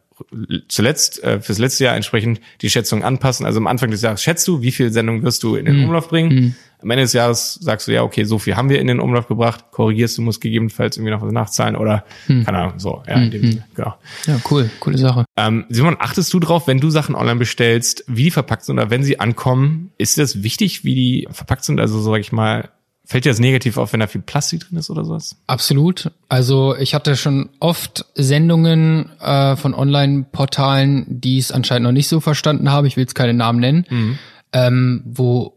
zuletzt 0.68 1.24
äh, 1.24 1.39
fürs 1.39 1.57
letzte 1.57 1.86
Jahr 1.86 1.95
entsprechend 1.95 2.42
die 2.62 2.69
Schätzung 2.69 3.04
anpassen. 3.04 3.45
Also 3.45 3.60
am 3.60 3.68
Anfang 3.68 3.92
des 3.92 4.01
Jahres 4.01 4.21
schätzt 4.21 4.48
du, 4.48 4.62
wie 4.62 4.71
viele 4.71 4.92
Sendungen 4.92 5.24
wirst 5.24 5.44
du 5.44 5.56
in 5.56 5.66
den 5.66 5.77
mhm. 5.77 5.86
Umlauf 5.86 6.10
bringen. 6.10 6.33
Mhm. 6.33 6.56
Am 6.81 6.89
Ende 6.92 7.04
des 7.04 7.13
Jahres 7.13 7.56
sagst 7.56 7.88
du, 7.88 7.92
ja, 7.92 8.04
okay, 8.04 8.24
so 8.24 8.39
viel 8.39 8.56
haben 8.56 8.69
wir 8.69 8.80
in 8.80 8.88
den 8.88 9.01
Umlauf 9.01 9.27
gebracht, 9.27 9.66
korrigierst 9.71 10.18
du, 10.18 10.21
musst 10.21 10.39
gegebenenfalls 10.39 10.95
irgendwie 10.95 11.12
noch 11.12 11.21
was 11.21 11.33
nachzahlen 11.33 11.75
oder 11.75 12.06
mhm. 12.27 12.45
keine 12.45 12.57
Ahnung, 12.57 12.80
so. 12.80 13.04
Ja, 13.06 13.16
in 13.16 13.31
dem 13.31 13.42
mhm. 13.42 13.51
Sinne, 13.51 13.66
genau. 13.75 13.95
Ja, 14.25 14.39
cool, 14.50 14.69
coole 14.80 14.98
Sache. 14.98 15.25
Ähm, 15.36 15.66
Simon, 15.69 15.98
achtest 16.00 16.33
du 16.33 16.39
drauf, 16.39 16.68
wenn 16.68 16.80
du 16.80 16.89
Sachen 16.89 17.16
online 17.16 17.39
bestellst, 17.39 18.06
wie 18.07 18.24
die 18.24 18.31
verpackt 18.31 18.63
sind 18.63 18.80
oder 18.80 18.89
wenn 18.89 19.04
sie 19.04 19.19
ankommen, 19.19 19.92
ist 19.98 20.18
das 20.18 20.42
wichtig, 20.42 20.86
wie 20.86 20.95
die 20.95 21.27
verpackt 21.31 21.66
sind? 21.66 21.81
Also, 21.81 22.00
sag 22.00 22.19
ich 22.19 22.31
mal, 22.31 22.69
Fällt 23.10 23.26
dir 23.26 23.30
das 23.30 23.40
negativ 23.40 23.78
auf, 23.78 23.92
wenn 23.92 24.02
da 24.02 24.06
viel 24.06 24.22
Plastik 24.22 24.68
drin 24.68 24.78
ist 24.78 24.92
oder 24.92 25.04
sowas? 25.04 25.36
Absolut. 25.48 26.12
Also 26.30 26.76
ich 26.76 26.94
hatte 26.94 27.16
schon 27.16 27.50
oft 27.60 28.06
Sendungen 28.14 29.10
äh, 29.20 29.56
von 29.56 29.74
Online-Portalen, 29.74 31.08
die 31.08 31.40
es 31.40 31.52
anscheinend 31.52 31.86
noch 31.86 31.92
nicht 31.92 32.08
so 32.08 32.20
verstanden 32.20 32.70
haben. 32.72 32.86
Ich 32.86 32.98
will 32.98 33.02
jetzt 33.02 33.16
keine 33.16 33.34
Namen 33.34 33.62
nennen, 33.62 33.86
mhm. 33.90 34.20
ähm, 34.54 35.02
wo 35.06 35.56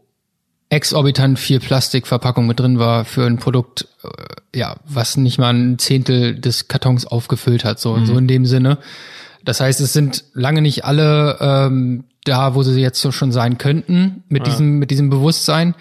exorbitant 0.69 1.37
viel 1.37 1.59
Plastikverpackung 1.59 2.47
mit 2.47 2.59
drin 2.59 2.79
war 2.79 3.05
für 3.05 3.27
ein 3.27 3.37
Produkt, 3.37 3.87
äh, 4.03 4.57
ja, 4.57 4.77
was 4.87 5.15
nicht 5.17 5.37
mal 5.37 5.53
ein 5.53 5.77
Zehntel 5.77 6.33
des 6.33 6.67
Kartons 6.67 7.05
aufgefüllt 7.05 7.65
hat. 7.65 7.79
So, 7.79 7.97
mhm. 7.97 8.07
so 8.07 8.17
in 8.17 8.27
dem 8.27 8.47
Sinne. 8.47 8.79
Das 9.45 9.59
heißt, 9.59 9.79
es 9.79 9.93
sind 9.93 10.23
lange 10.33 10.63
nicht 10.63 10.85
alle 10.85 11.37
ähm, 11.39 12.05
da, 12.23 12.55
wo 12.55 12.63
sie 12.63 12.81
jetzt 12.81 12.99
so 12.99 13.11
schon 13.11 13.31
sein 13.31 13.59
könnten 13.59 14.23
mit 14.27 14.47
ja. 14.47 14.51
diesem 14.51 14.79
mit 14.79 14.89
diesem 14.89 15.11
Bewusstsein. 15.11 15.75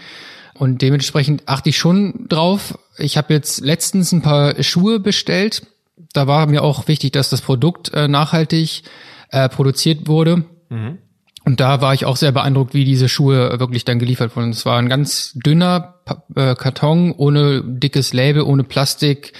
Und 0.55 0.83
dementsprechend 0.83 1.49
achte 1.49 1.71
ich 1.71 1.79
schon 1.79 2.27
drauf. 2.29 2.79
Ich 2.99 3.17
habe 3.17 3.33
jetzt 3.33 3.61
letztens 3.61 4.13
ein 4.13 4.23
paar 4.23 4.63
Schuhe 4.63 5.01
bestellt. 5.01 5.67
Da 6.13 6.27
war 6.27 6.47
mir 6.47 6.63
auch 6.63 6.89
wichtig, 6.89 7.13
dass 7.13 7.31
das 7.31 7.41
Produkt 7.41 7.93
äh, 7.95 8.09
nachhaltig 8.09 8.83
äh, 9.31 9.49
produziert 9.49 10.09
wurde. 10.09 10.45
Mhm. 10.69 10.99
Und 11.45 11.59
da 11.61 11.81
war 11.81 11.93
ich 11.95 12.05
auch 12.05 12.17
sehr 12.17 12.33
beeindruckt, 12.33 12.75
wie 12.75 12.85
diese 12.85 13.09
Schuhe 13.09 13.59
wirklich 13.59 13.85
dann 13.85 13.99
geliefert 13.99 14.37
wurden. 14.37 14.51
Es 14.51 14.65
war 14.65 14.79
ein 14.79 14.89
ganz 14.89 15.33
dünner 15.35 15.97
äh, 16.37 16.55
Karton 16.55 17.13
ohne 17.13 17.63
dickes 17.65 18.13
Label, 18.13 18.43
ohne 18.43 18.65
Plastik. 18.65 19.33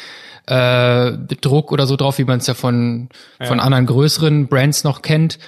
Äh, 0.47 1.13
Druck 1.41 1.71
oder 1.71 1.87
so 1.87 1.95
drauf, 1.95 2.19
wie 2.19 2.25
man 2.25 2.39
es 2.39 2.49
ja 2.49 2.55
von, 2.55 3.11
ja. 3.39 3.47
von 3.47 3.61
anderen 3.61 3.87
größeren 3.87 4.49
Brands 4.49 4.83
noch 4.83 5.03
kennt. 5.03 5.39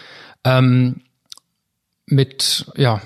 Ähm, 0.45 1.01
mit 2.07 2.67
ja 2.77 3.01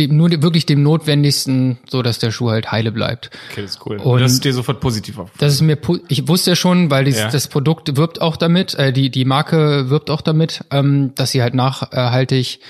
dem, 0.00 0.16
nur 0.16 0.30
wirklich 0.42 0.66
dem 0.66 0.82
Notwendigsten, 0.82 1.78
so 1.88 2.02
dass 2.02 2.18
der 2.18 2.30
Schuh 2.30 2.50
halt 2.50 2.72
heile 2.72 2.90
bleibt. 2.92 3.30
Okay, 3.50 3.62
das 3.62 3.72
ist 3.72 3.86
cool. 3.86 3.98
Und 3.98 4.20
das 4.20 4.32
ist 4.32 4.44
dir 4.44 4.52
sofort 4.52 4.80
positiv 4.80 5.18
auf. 5.18 5.30
Das 5.38 5.52
ist 5.52 5.60
mir, 5.60 5.78
ich 6.08 6.26
wusste 6.28 6.50
ja 6.50 6.56
schon, 6.56 6.90
weil 6.90 7.04
dies, 7.04 7.18
ja. 7.18 7.30
das 7.30 7.48
Produkt 7.48 7.96
wirbt 7.96 8.20
auch 8.20 8.36
damit, 8.36 8.74
äh, 8.74 8.92
die 8.92 9.10
die 9.10 9.24
Marke 9.24 9.90
wirbt 9.90 10.10
auch 10.10 10.22
damit, 10.22 10.64
ähm, 10.70 11.12
dass 11.14 11.30
sie 11.30 11.42
halt 11.42 11.54
nachhaltig 11.54 12.60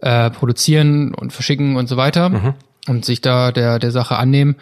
äh, 0.00 0.30
produzieren 0.30 1.14
und 1.14 1.32
verschicken 1.32 1.76
und 1.76 1.88
so 1.88 1.96
weiter 1.96 2.28
mhm. 2.28 2.54
und 2.88 3.04
sich 3.04 3.20
da 3.20 3.52
der 3.52 3.78
der 3.78 3.90
Sache 3.90 4.16
annehmen. 4.16 4.56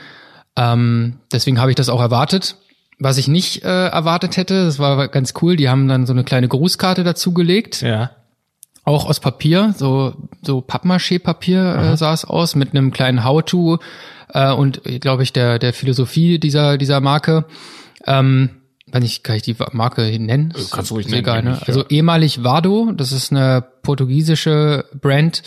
Ähm, 0.57 1.17
deswegen 1.33 1.61
habe 1.61 1.71
ich 1.71 1.77
das 1.77 1.89
auch 1.89 2.01
erwartet. 2.01 2.57
Was 2.99 3.19
ich 3.19 3.29
nicht 3.29 3.63
äh, 3.63 3.89
erwartet 3.89 4.39
hätte, 4.39 4.65
das 4.65 4.79
war 4.79 5.09
ganz 5.09 5.35
cool. 5.43 5.57
Die 5.57 5.69
haben 5.69 5.87
dann 5.87 6.07
so 6.07 6.15
eine 6.15 6.25
kleine 6.25 6.49
Grußkarte 6.49 7.05
dazugelegt. 7.05 7.83
Ja 7.83 8.11
auch 8.87 9.05
aus 9.05 9.21
Papier, 9.21 9.75
so 9.77 10.15
so 10.43 10.63
Pappmaché-Papier 10.63 11.75
äh, 11.75 11.97
sah 11.97 12.15
es 12.15 12.25
aus 12.25 12.55
mit 12.55 12.71
einem 12.71 12.93
kleinen 12.93 13.25
How-to 13.25 13.81
äh, 14.33 14.53
und 14.53 14.81
glaube 15.01 15.25
ich 15.25 15.33
der 15.33 15.59
der 15.59 15.75
Philosophie 15.75 16.39
dieser 16.39 16.79
dieser 16.79 17.01
Marke. 17.01 17.45
Ähm, 18.07 18.51
wenn 18.87 19.03
ich 19.03 19.25
kann 19.25 19.35
ich 19.35 19.43
die 19.43 19.57
Marke 19.73 20.03
nennen? 20.19 20.55
Äh, 20.57 20.61
kannst 20.71 20.91
du 20.91 20.95
ruhig 20.95 21.09
nennen. 21.09 21.19
Egal, 21.19 21.43
ne? 21.43 21.61
Also 21.67 21.85
ehemalig 21.89 22.45
Vado, 22.45 22.93
das 22.93 23.11
ist 23.11 23.33
eine 23.33 23.65
portugiesische 23.83 24.85
Brand. 24.99 25.43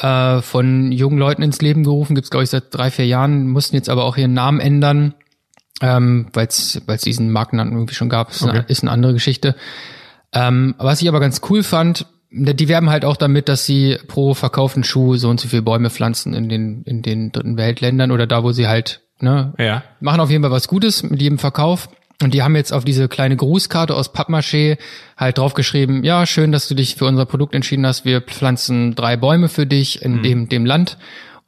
Äh, 0.00 0.42
von 0.42 0.92
jungen 0.92 1.18
Leuten 1.18 1.42
ins 1.42 1.60
Leben 1.60 1.82
gerufen, 1.84 2.14
gibt's 2.14 2.30
glaube 2.30 2.44
ich 2.44 2.50
seit 2.50 2.72
drei, 2.72 2.90
vier 2.90 3.06
Jahren, 3.06 3.48
mussten 3.48 3.74
jetzt 3.74 3.88
aber 3.88 4.04
auch 4.04 4.16
ihren 4.16 4.32
Namen 4.32 4.60
ändern, 4.60 5.14
ähm, 5.80 6.26
weil 6.32 6.46
es 6.48 6.80
diesen 7.04 7.32
Markennamen 7.32 7.72
irgendwie 7.72 7.94
schon 7.94 8.08
gab, 8.08 8.30
ist, 8.30 8.42
okay. 8.42 8.50
eine, 8.50 8.60
ist 8.68 8.82
eine 8.82 8.92
andere 8.92 9.12
Geschichte. 9.12 9.56
Ähm, 10.32 10.76
was 10.78 11.02
ich 11.02 11.08
aber 11.08 11.18
ganz 11.18 11.40
cool 11.50 11.64
fand, 11.64 12.06
die 12.30 12.68
werben 12.68 12.90
halt 12.90 13.04
auch 13.04 13.16
damit, 13.16 13.48
dass 13.48 13.64
sie 13.64 13.96
pro 14.06 14.34
verkauften 14.34 14.84
Schuh 14.84 15.16
so 15.16 15.28
und 15.28 15.40
so 15.40 15.48
viele 15.48 15.62
Bäume 15.62 15.90
pflanzen 15.90 16.34
in 16.34 16.48
den, 16.48 16.82
in 16.82 17.02
den 17.02 17.32
dritten 17.32 17.56
Weltländern 17.56 18.10
oder 18.10 18.26
da, 18.26 18.42
wo 18.42 18.52
sie 18.52 18.68
halt, 18.68 19.00
ne, 19.20 19.54
ja. 19.58 19.82
machen 20.00 20.20
auf 20.20 20.30
jeden 20.30 20.42
Fall 20.42 20.50
was 20.50 20.68
Gutes 20.68 21.02
mit 21.02 21.22
jedem 21.22 21.38
Verkauf. 21.38 21.88
Und 22.20 22.34
die 22.34 22.42
haben 22.42 22.56
jetzt 22.56 22.72
auf 22.72 22.84
diese 22.84 23.08
kleine 23.08 23.36
Grußkarte 23.36 23.94
aus 23.94 24.12
Pappmaché 24.12 24.76
halt 25.16 25.38
draufgeschrieben, 25.38 26.02
ja, 26.02 26.26
schön, 26.26 26.50
dass 26.50 26.66
du 26.66 26.74
dich 26.74 26.96
für 26.96 27.04
unser 27.04 27.26
Produkt 27.26 27.54
entschieden 27.54 27.86
hast. 27.86 28.04
Wir 28.04 28.20
pflanzen 28.20 28.96
drei 28.96 29.16
Bäume 29.16 29.48
für 29.48 29.66
dich 29.66 30.02
in 30.02 30.16
mhm. 30.16 30.22
dem, 30.22 30.48
dem 30.48 30.66
Land. 30.66 30.98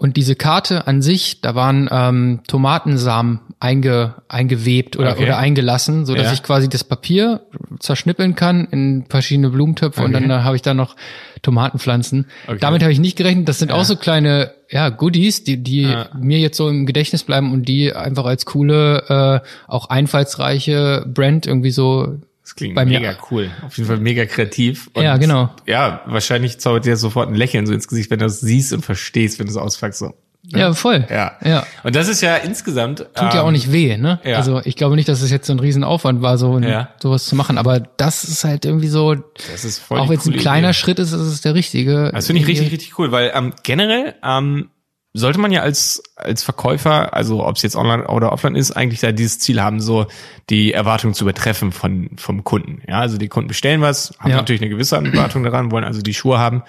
Und 0.00 0.16
diese 0.16 0.35
Karte 0.35 0.87
an 0.87 1.02
sich, 1.02 1.42
da 1.42 1.54
waren 1.54 1.87
ähm, 1.92 2.40
Tomatensamen 2.47 3.40
einge, 3.61 4.14
eingewebt 4.28 4.97
oder, 4.97 5.12
okay. 5.12 5.25
oder 5.25 5.37
eingelassen, 5.37 6.07
so 6.07 6.14
dass 6.14 6.28
ja. 6.28 6.33
ich 6.33 6.42
quasi 6.42 6.71
das 6.71 6.85
Papier 6.85 7.42
zerschnippeln 7.80 8.35
kann 8.35 8.66
in 8.71 9.04
verschiedene 9.11 9.50
Blumentöpfe 9.50 10.00
okay. 10.00 10.07
und 10.07 10.14
dann, 10.14 10.26
dann 10.26 10.42
habe 10.42 10.57
ich 10.57 10.62
da 10.62 10.73
noch 10.73 10.97
Tomatenpflanzen. 11.42 12.28
Okay. 12.47 12.57
Damit 12.62 12.80
habe 12.80 12.92
ich 12.92 12.99
nicht 12.99 13.19
gerechnet. 13.19 13.47
Das 13.47 13.59
sind 13.59 13.73
ja. 13.73 13.75
auch 13.75 13.85
so 13.85 13.95
kleine 13.95 14.52
ja, 14.71 14.88
Goodies, 14.88 15.45
die, 15.45 15.62
die 15.62 15.83
ja. 15.83 16.09
mir 16.19 16.38
jetzt 16.38 16.57
so 16.57 16.71
im 16.71 16.87
Gedächtnis 16.87 17.23
bleiben 17.23 17.52
und 17.52 17.69
die 17.69 17.92
einfach 17.92 18.25
als 18.25 18.47
coole, 18.47 19.42
äh, 19.45 19.47
auch 19.71 19.90
einfallsreiche 19.90 21.04
Brand 21.07 21.47
irgendwie 21.47 21.73
so 21.73 22.21
das 22.50 22.57
klingt 22.57 22.75
Bei 22.75 22.85
mega 22.85 23.16
cool. 23.30 23.49
Auf 23.64 23.76
jeden 23.76 23.87
Fall 23.87 23.99
mega 23.99 24.26
kreativ. 24.26 24.90
Und 24.92 25.04
ja, 25.04 25.16
genau. 25.19 25.50
Ja, 25.66 26.02
wahrscheinlich 26.07 26.59
zaubert 26.59 26.85
dir 26.85 26.97
sofort 26.97 27.28
ein 27.28 27.37
Lächeln 27.37 27.64
so 27.64 27.73
ins 27.73 27.87
Gesicht, 27.87 28.11
wenn 28.11 28.19
du 28.19 28.25
das 28.25 28.40
siehst 28.40 28.73
und 28.73 28.85
verstehst, 28.85 29.38
wenn 29.38 29.47
du 29.47 29.52
es 29.52 29.57
auspackst. 29.57 30.00
So. 30.00 30.14
Ja, 30.49 30.59
ja, 30.59 30.73
voll. 30.73 31.07
Ja. 31.09 31.37
ja. 31.45 31.64
Und 31.85 31.95
das 31.95 32.09
ist 32.09 32.23
ja 32.23 32.35
insgesamt. 32.35 32.99
Tut 32.99 33.09
ähm, 33.21 33.28
ja 33.35 33.42
auch 33.42 33.52
nicht 33.52 33.71
weh, 33.71 33.97
ne? 33.97 34.19
Ja. 34.25 34.38
Also 34.38 34.61
ich 34.64 34.75
glaube 34.75 34.97
nicht, 34.97 35.09
dass 35.09 35.23
es 35.23 35.30
jetzt 35.30 35.47
so 35.47 35.52
ein 35.52 35.61
Riesenaufwand 35.61 36.23
war, 36.23 36.38
so 36.38 36.59
ja. 36.59 36.88
sowas 37.00 37.26
zu 37.26 37.37
machen. 37.37 37.57
Aber 37.57 37.78
das 37.78 38.25
ist 38.25 38.42
halt 38.42 38.64
irgendwie 38.64 38.88
so. 38.88 39.14
Das 39.14 39.64
ist 39.64 39.78
voll 39.78 40.00
Auch 40.00 40.09
wenn 40.09 40.19
es 40.19 40.26
ein 40.26 40.33
kleiner 40.33 40.71
Idee. 40.71 40.78
Schritt 40.78 40.99
ist, 40.99 41.12
ist 41.12 41.21
es 41.21 41.42
der 41.42 41.54
richtige. 41.54 42.11
Das 42.12 42.26
finde 42.26 42.42
ich 42.42 42.49
richtig, 42.49 42.73
richtig 42.73 42.99
cool, 42.99 43.12
weil 43.12 43.30
ähm, 43.33 43.54
generell 43.62 44.14
ähm, 44.25 44.71
sollte 45.12 45.40
man 45.40 45.50
ja 45.50 45.62
als, 45.62 46.02
als 46.14 46.45
Verkäufer, 46.45 47.14
also 47.14 47.45
ob 47.45 47.57
es 47.57 47.62
jetzt 47.62 47.75
online 47.76 48.07
oder 48.07 48.33
offline 48.33 48.55
ist, 48.55 48.71
eigentlich 48.73 49.00
da 49.00 49.11
dieses 49.12 49.38
Ziel 49.40 49.61
haben, 49.61 49.81
so 49.81 50.07
die 50.50 50.73
Erwartung 50.73 51.14
zu 51.14 51.25
übertreffen 51.25 51.73
von, 51.73 52.11
vom 52.17 52.45
Kunden. 52.45 52.83
Ja, 52.87 53.00
also 53.00 53.19
die 53.19 53.29
Kunden 53.29 53.49
bestellen 53.49 53.81
was, 53.81 54.12
haben 54.21 54.31
Ja. 54.31 54.37
natürlich 54.37 54.61
eine 54.61 54.71
gewisse 54.71 54.97
Erwartung 54.97 55.43
daran, 55.43 55.71
wollen 55.73 55.85
also 55.85 56.00
die 56.00 56.14
Schuhe 56.14 56.38
haben. 56.38 56.62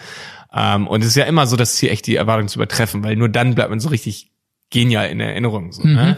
Ähm, 0.54 0.88
und 0.88 1.02
es 1.02 1.08
ist 1.10 1.16
ja 1.16 1.26
immer 1.26 1.46
so 1.46 1.56
das 1.56 1.76
Ziel, 1.76 1.90
echt 1.90 2.08
die 2.08 2.16
Erwartung 2.16 2.48
zu 2.48 2.58
übertreffen, 2.58 3.04
weil 3.04 3.16
nur 3.16 3.30
dann 3.30 3.54
bleibt 3.56 3.70
man 3.70 3.80
so 3.80 3.90
richtig 3.90 4.32
genial 4.72 5.10
in 5.10 5.20
Erinnerung. 5.20 5.72
So, 5.72 5.84
ne? 5.84 6.18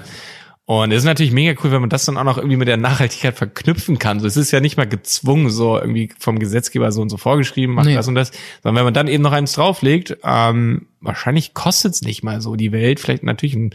Und 0.65 0.91
es 0.93 0.99
ist 0.99 1.05
natürlich 1.05 1.33
mega 1.33 1.59
cool, 1.63 1.71
wenn 1.71 1.81
man 1.81 1.89
das 1.89 2.05
dann 2.05 2.15
auch 2.17 2.23
noch 2.23 2.37
irgendwie 2.37 2.55
mit 2.55 2.69
der 2.69 2.77
Nachhaltigkeit 2.77 3.35
verknüpfen 3.35 3.99
kann. 3.99 4.21
So, 4.21 4.27
es 4.27 4.37
ist 4.37 4.51
ja 4.51 4.61
nicht 4.61 4.77
mal 4.77 4.87
gezwungen, 4.87 5.49
so 5.49 5.77
irgendwie 5.77 6.09
vom 6.17 6.39
Gesetzgeber 6.39 6.89
so 6.93 7.01
und 7.01 7.09
so 7.09 7.17
vorgeschrieben, 7.17 7.75
macht 7.75 7.87
Nee. 7.87 7.95
das 7.95 8.07
und 8.07 8.15
das, 8.15 8.31
sondern 8.63 8.77
wenn 8.77 8.85
man 8.85 8.93
dann 8.93 9.09
eben 9.09 9.23
noch 9.23 9.33
eins 9.33 9.51
drauflegt, 9.53 10.17
ähm, 10.23 10.87
wahrscheinlich 11.01 11.53
kostet's 11.53 12.01
nicht 12.01 12.23
mal 12.23 12.39
so 12.39 12.55
die 12.55 12.71
Welt, 12.71 13.01
vielleicht 13.01 13.23
natürlich 13.23 13.55
ein, 13.55 13.71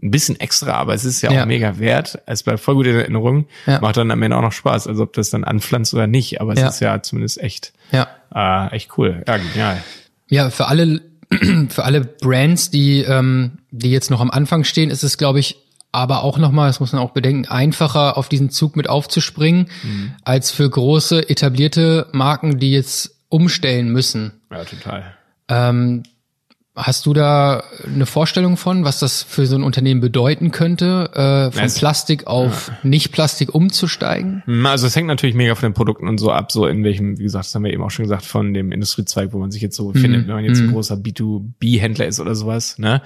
ein 0.00 0.10
bisschen 0.12 0.38
extra, 0.38 0.74
aber 0.74 0.94
es 0.94 1.04
ist 1.04 1.20
ja, 1.20 1.32
Ja. 1.32 1.42
auch 1.42 1.46
mega 1.46 1.80
wert. 1.80 2.20
Es 2.26 2.44
bleibt 2.44 2.60
voll 2.60 2.76
gut 2.76 2.86
in 2.86 2.94
Erinnerung, 2.94 3.46
Ja. 3.66 3.80
macht 3.80 3.96
dann 3.96 4.12
am 4.12 4.22
Ende 4.22 4.36
auch 4.36 4.42
noch 4.42 4.52
Spaß, 4.52 4.86
also 4.86 5.02
ob 5.02 5.12
das 5.14 5.30
dann 5.30 5.42
anpflanzt 5.42 5.92
oder 5.94 6.06
nicht, 6.06 6.40
aber 6.40 6.52
es 6.52 6.60
Ja. 6.60 6.68
ist 6.68 6.78
ja 6.80 7.02
zumindest 7.02 7.42
echt, 7.42 7.72
Ja. 7.90 8.06
äh, 8.32 8.76
echt 8.76 8.96
cool. 8.98 9.24
Ja, 9.26 9.36
genial. 9.36 9.82
Ja, 10.28 10.48
für 10.50 10.68
alle, 10.68 11.00
für 11.70 11.84
alle 11.84 12.02
Brands, 12.02 12.70
die, 12.70 13.00
ähm, 13.00 13.58
die 13.72 13.90
jetzt 13.90 14.10
noch 14.10 14.20
am 14.20 14.30
Anfang 14.30 14.62
stehen, 14.62 14.90
ist 14.90 15.02
es, 15.02 15.18
glaube 15.18 15.40
ich, 15.40 15.56
aber 15.92 16.22
auch 16.22 16.38
nochmal, 16.38 16.68
das 16.68 16.80
muss 16.80 16.92
man 16.92 17.02
auch 17.02 17.10
bedenken, 17.10 17.48
einfacher 17.48 18.16
auf 18.16 18.28
diesen 18.28 18.50
Zug 18.50 18.76
mit 18.76 18.88
aufzuspringen, 18.88 19.68
als 20.24 20.50
für 20.50 20.68
große 20.68 21.28
etablierte 21.28 22.06
Marken, 22.12 22.58
die 22.58 22.70
jetzt 22.70 23.16
umstellen 23.28 23.88
müssen. 23.90 24.32
Ja, 24.50 24.64
total. 24.64 25.14
Ähm, 25.48 26.04
hast 26.76 27.04
du 27.04 27.12
da 27.12 27.64
eine 27.84 28.06
Vorstellung 28.06 28.56
von, 28.56 28.84
was 28.84 29.00
das 29.00 29.22
für 29.24 29.44
so 29.44 29.56
ein 29.56 29.62
Unternehmen 29.64 30.00
bedeuten 30.00 30.50
könnte, 30.52 31.10
äh, 31.12 31.50
von 31.54 31.64
Es- 31.64 31.78
Plastik 31.78 32.26
auf 32.28 32.70
Nicht-Plastik 32.84 33.54
umzusteigen? 33.54 34.42
Hm, 34.46 34.64
Also 34.66 34.86
es 34.86 34.94
hängt 34.94 35.08
natürlich 35.08 35.34
mega 35.34 35.56
von 35.56 35.68
den 35.70 35.74
Produkten 35.74 36.06
und 36.08 36.18
so 36.18 36.30
ab, 36.30 36.52
so 36.52 36.66
in 36.66 36.84
welchem, 36.84 37.18
wie 37.18 37.24
gesagt, 37.24 37.46
das 37.46 37.54
haben 37.54 37.64
wir 37.64 37.72
eben 37.72 37.82
auch 37.82 37.90
schon 37.90 38.04
gesagt, 38.04 38.24
von 38.24 38.54
dem 38.54 38.70
Industriezweig, 38.72 39.32
wo 39.32 39.38
man 39.38 39.50
sich 39.50 39.60
jetzt 39.62 39.76
so 39.76 39.88
befindet, 39.88 40.28
wenn 40.28 40.34
man 40.34 40.44
jetzt 40.44 40.60
ein 40.60 40.70
großer 40.72 40.94
B2B-Händler 40.96 42.06
ist 42.06 42.20
oder 42.20 42.34
sowas, 42.34 42.78
ne? 42.78 43.02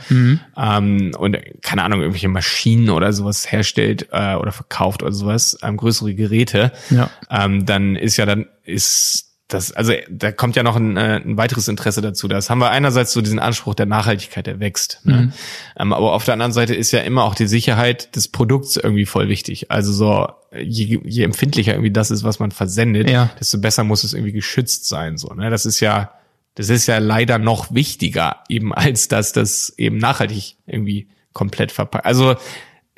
Ähm, 0.57 1.13
und 1.19 1.37
keine 1.63 1.83
Ahnung, 1.85 2.01
irgendwelche 2.01 2.29
Maschinen 2.29 2.91
oder 2.91 3.13
sowas 3.13 3.51
herstellt 3.51 4.09
äh, 4.13 4.35
oder 4.35 4.53
verkauft 4.53 5.03
oder 5.03 5.13
sowas, 5.13 5.59
ähm, 5.63 5.79
größere 5.79 6.15
Geräte, 6.15 6.71
Ja. 6.91 7.11
ähm, 7.31 7.65
dann 7.67 7.97
ist 7.97 8.19
ja 8.19 8.27
dann 8.27 8.47
ist 8.65 9.31
das, 9.49 9.73
also 9.73 9.93
da 10.09 10.33
kommt 10.33 10.57
ja 10.57 10.63
noch 10.63 10.77
ein, 10.77 10.97
äh, 10.97 11.21
ein 11.23 11.37
weiteres 11.37 11.69
Interesse 11.69 12.01
dazu. 12.01 12.29
Das 12.29 12.49
haben 12.49 12.61
wir 12.61 12.71
einerseits 12.71 13.13
so 13.13 13.21
diesen 13.21 13.39
Anspruch 13.39 13.75
der 13.75 13.85
Nachhaltigkeit, 13.87 14.47
der 14.47 14.59
wächst. 14.59 15.01
Ne? 15.05 15.33
Ähm, 15.77 15.93
aber 15.93 16.13
auf 16.15 16.25
der 16.25 16.33
anderen 16.33 16.53
Seite 16.53 16.75
ist 16.75 16.93
ja 16.93 17.01
immer 17.01 17.25
auch 17.25 17.35
die 17.35 17.47
Sicherheit 17.47 18.17
des 18.17 18.29
Produkts 18.29 18.77
irgendwie 18.77 19.05
voll 19.05 19.29
wichtig. 19.29 19.71
Also 19.71 19.93
so, 19.93 20.29
je, 20.59 20.99
je 21.05 21.25
empfindlicher 21.25 21.73
irgendwie 21.73 21.91
das 21.93 22.11
ist, 22.11 22.25
was 22.25 22.39
man 22.39 22.53
versendet, 22.53 23.11
Ja. 23.11 23.31
desto 23.39 23.59
besser 23.59 23.85
muss 23.85 24.03
es 24.03 24.15
irgendwie 24.15 24.33
geschützt 24.33 24.89
sein. 24.89 25.19
So, 25.19 25.29
ne? 25.35 25.51
Das 25.51 25.67
ist 25.67 25.81
ja, 25.81 26.13
das 26.55 26.71
ist 26.71 26.87
ja 26.87 26.97
leider 26.99 27.39
noch 27.39 27.75
wichtiger, 27.75 28.37
eben 28.49 28.73
als 28.73 29.09
dass 29.09 29.33
das 29.33 29.75
eben 29.77 29.99
nachhaltig 29.99 30.57
irgendwie 30.67 31.09
komplett 31.35 31.71
verpackt. 31.71 32.07
Also 32.07 32.37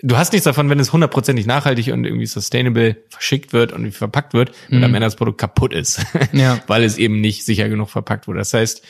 du 0.03 0.17
hast 0.17 0.33
nichts 0.33 0.45
davon, 0.45 0.69
wenn 0.71 0.79
es 0.81 0.93
hundertprozentig 0.93 1.47
nachhaltig 1.47 1.93
und 1.93 2.05
irgendwie 2.05 2.27
sustainable 2.27 2.97
verschickt 3.09 3.53
wird 3.53 3.73
und 3.73 3.93
verpackt 3.93 4.35
wird 4.35 4.53
und 4.71 4.85
am 4.85 4.95
Ende 4.95 5.07
das 5.07 5.17
Produkt 5.17 5.39
kaputt 5.39 5.73
ist, 5.73 6.05
Ja. 6.33 6.59
weil 6.67 6.85
es 6.85 6.99
eben 6.99 7.21
nicht 7.21 7.45
sicher 7.45 7.69
genug 7.69 7.89
verpackt 7.91 8.29
wurde. 8.29 8.39
Das 8.41 8.53
heißt, 8.55 8.83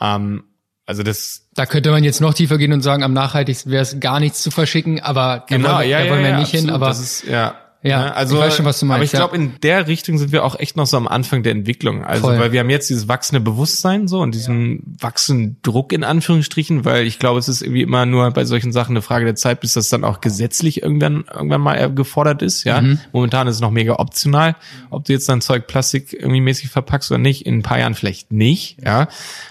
ähm, 0.00 0.44
also 0.86 1.02
das 1.02 1.48
Da 1.54 1.66
könnte 1.66 1.90
man 1.90 2.02
jetzt 2.04 2.20
noch 2.20 2.34
tiefer 2.34 2.58
gehen 2.58 2.72
und 2.72 2.82
sagen, 2.82 3.02
am 3.02 3.12
nachhaltigsten 3.12 3.70
wäre 3.72 3.82
es 3.82 3.98
gar 4.00 4.20
nichts 4.20 4.42
zu 4.42 4.50
verschicken, 4.50 5.00
aber 5.00 5.44
da 5.48 5.56
genau, 5.56 5.76
wollen, 5.78 5.88
ja, 5.88 5.98
da 5.98 6.04
ja, 6.04 6.10
wollen 6.10 6.22
wir 6.22 6.30
ja, 6.30 6.38
nicht 6.38 6.50
hin. 6.50 6.60
absolut. 6.60 6.74
Aber 6.74 6.86
das 6.88 7.00
ist, 7.00 7.24
ja. 7.24 7.54
Ja, 7.82 8.04
Ne, 8.04 8.14
also, 8.14 8.36
ich 8.36 8.42
weiß 8.42 8.56
schon, 8.56 8.64
was 8.64 8.78
du 8.78 8.86
Aber 8.86 8.98
meinst, 8.98 9.06
ich 9.06 9.18
ja. 9.18 9.26
glaube, 9.26 9.36
in 9.36 9.54
der 9.60 9.88
Richtung 9.88 10.16
sind 10.16 10.30
wir 10.30 10.44
auch 10.44 10.58
echt 10.58 10.76
noch 10.76 10.86
so 10.86 10.96
am 10.96 11.08
Anfang 11.08 11.42
der 11.42 11.52
Entwicklung. 11.52 12.04
Also, 12.04 12.28
Voll. 12.28 12.38
weil 12.38 12.52
wir 12.52 12.60
haben 12.60 12.70
jetzt 12.70 12.88
dieses 12.88 13.08
wachsende 13.08 13.40
Bewusstsein 13.40 14.06
so 14.06 14.20
und 14.20 14.34
diesen 14.34 14.96
wachsenden 15.00 15.56
Druck 15.62 15.92
in 15.92 16.04
Anführungsstrichen, 16.04 16.84
weil 16.84 17.06
ich 17.06 17.18
glaube, 17.18 17.40
es 17.40 17.48
ist 17.48 17.60
irgendwie 17.60 17.82
immer 17.82 18.06
nur 18.06 18.30
bei 18.30 18.44
solchen 18.44 18.72
Sachen 18.72 18.92
eine 18.92 19.02
Frage 19.02 19.24
der 19.24 19.34
Zeit, 19.34 19.60
bis 19.60 19.72
das 19.72 19.88
dann 19.88 20.04
auch 20.04 20.20
gesetzlich 20.20 20.82
irgendwann, 20.82 21.24
irgendwann 21.32 21.60
mal 21.60 21.74
äh, 21.76 21.90
gefordert 21.90 22.42
ist, 22.42 22.62
ja. 22.64 22.80
Mhm. 22.80 23.00
Momentan 23.12 23.48
ist 23.48 23.56
es 23.56 23.60
noch 23.60 23.72
mega 23.72 23.94
optional, 23.94 24.54
ob 24.90 25.04
du 25.04 25.12
jetzt 25.12 25.28
dein 25.28 25.40
Zeug 25.40 25.66
Plastik 25.66 26.12
irgendwie 26.12 26.40
mäßig 26.40 26.70
verpackst 26.70 27.10
oder 27.10 27.18
nicht, 27.18 27.46
in 27.46 27.58
ein 27.58 27.62
paar 27.62 27.80
Jahren 27.80 27.94
vielleicht 27.94 28.30
nicht, 28.30 28.76
ja. 28.84 29.08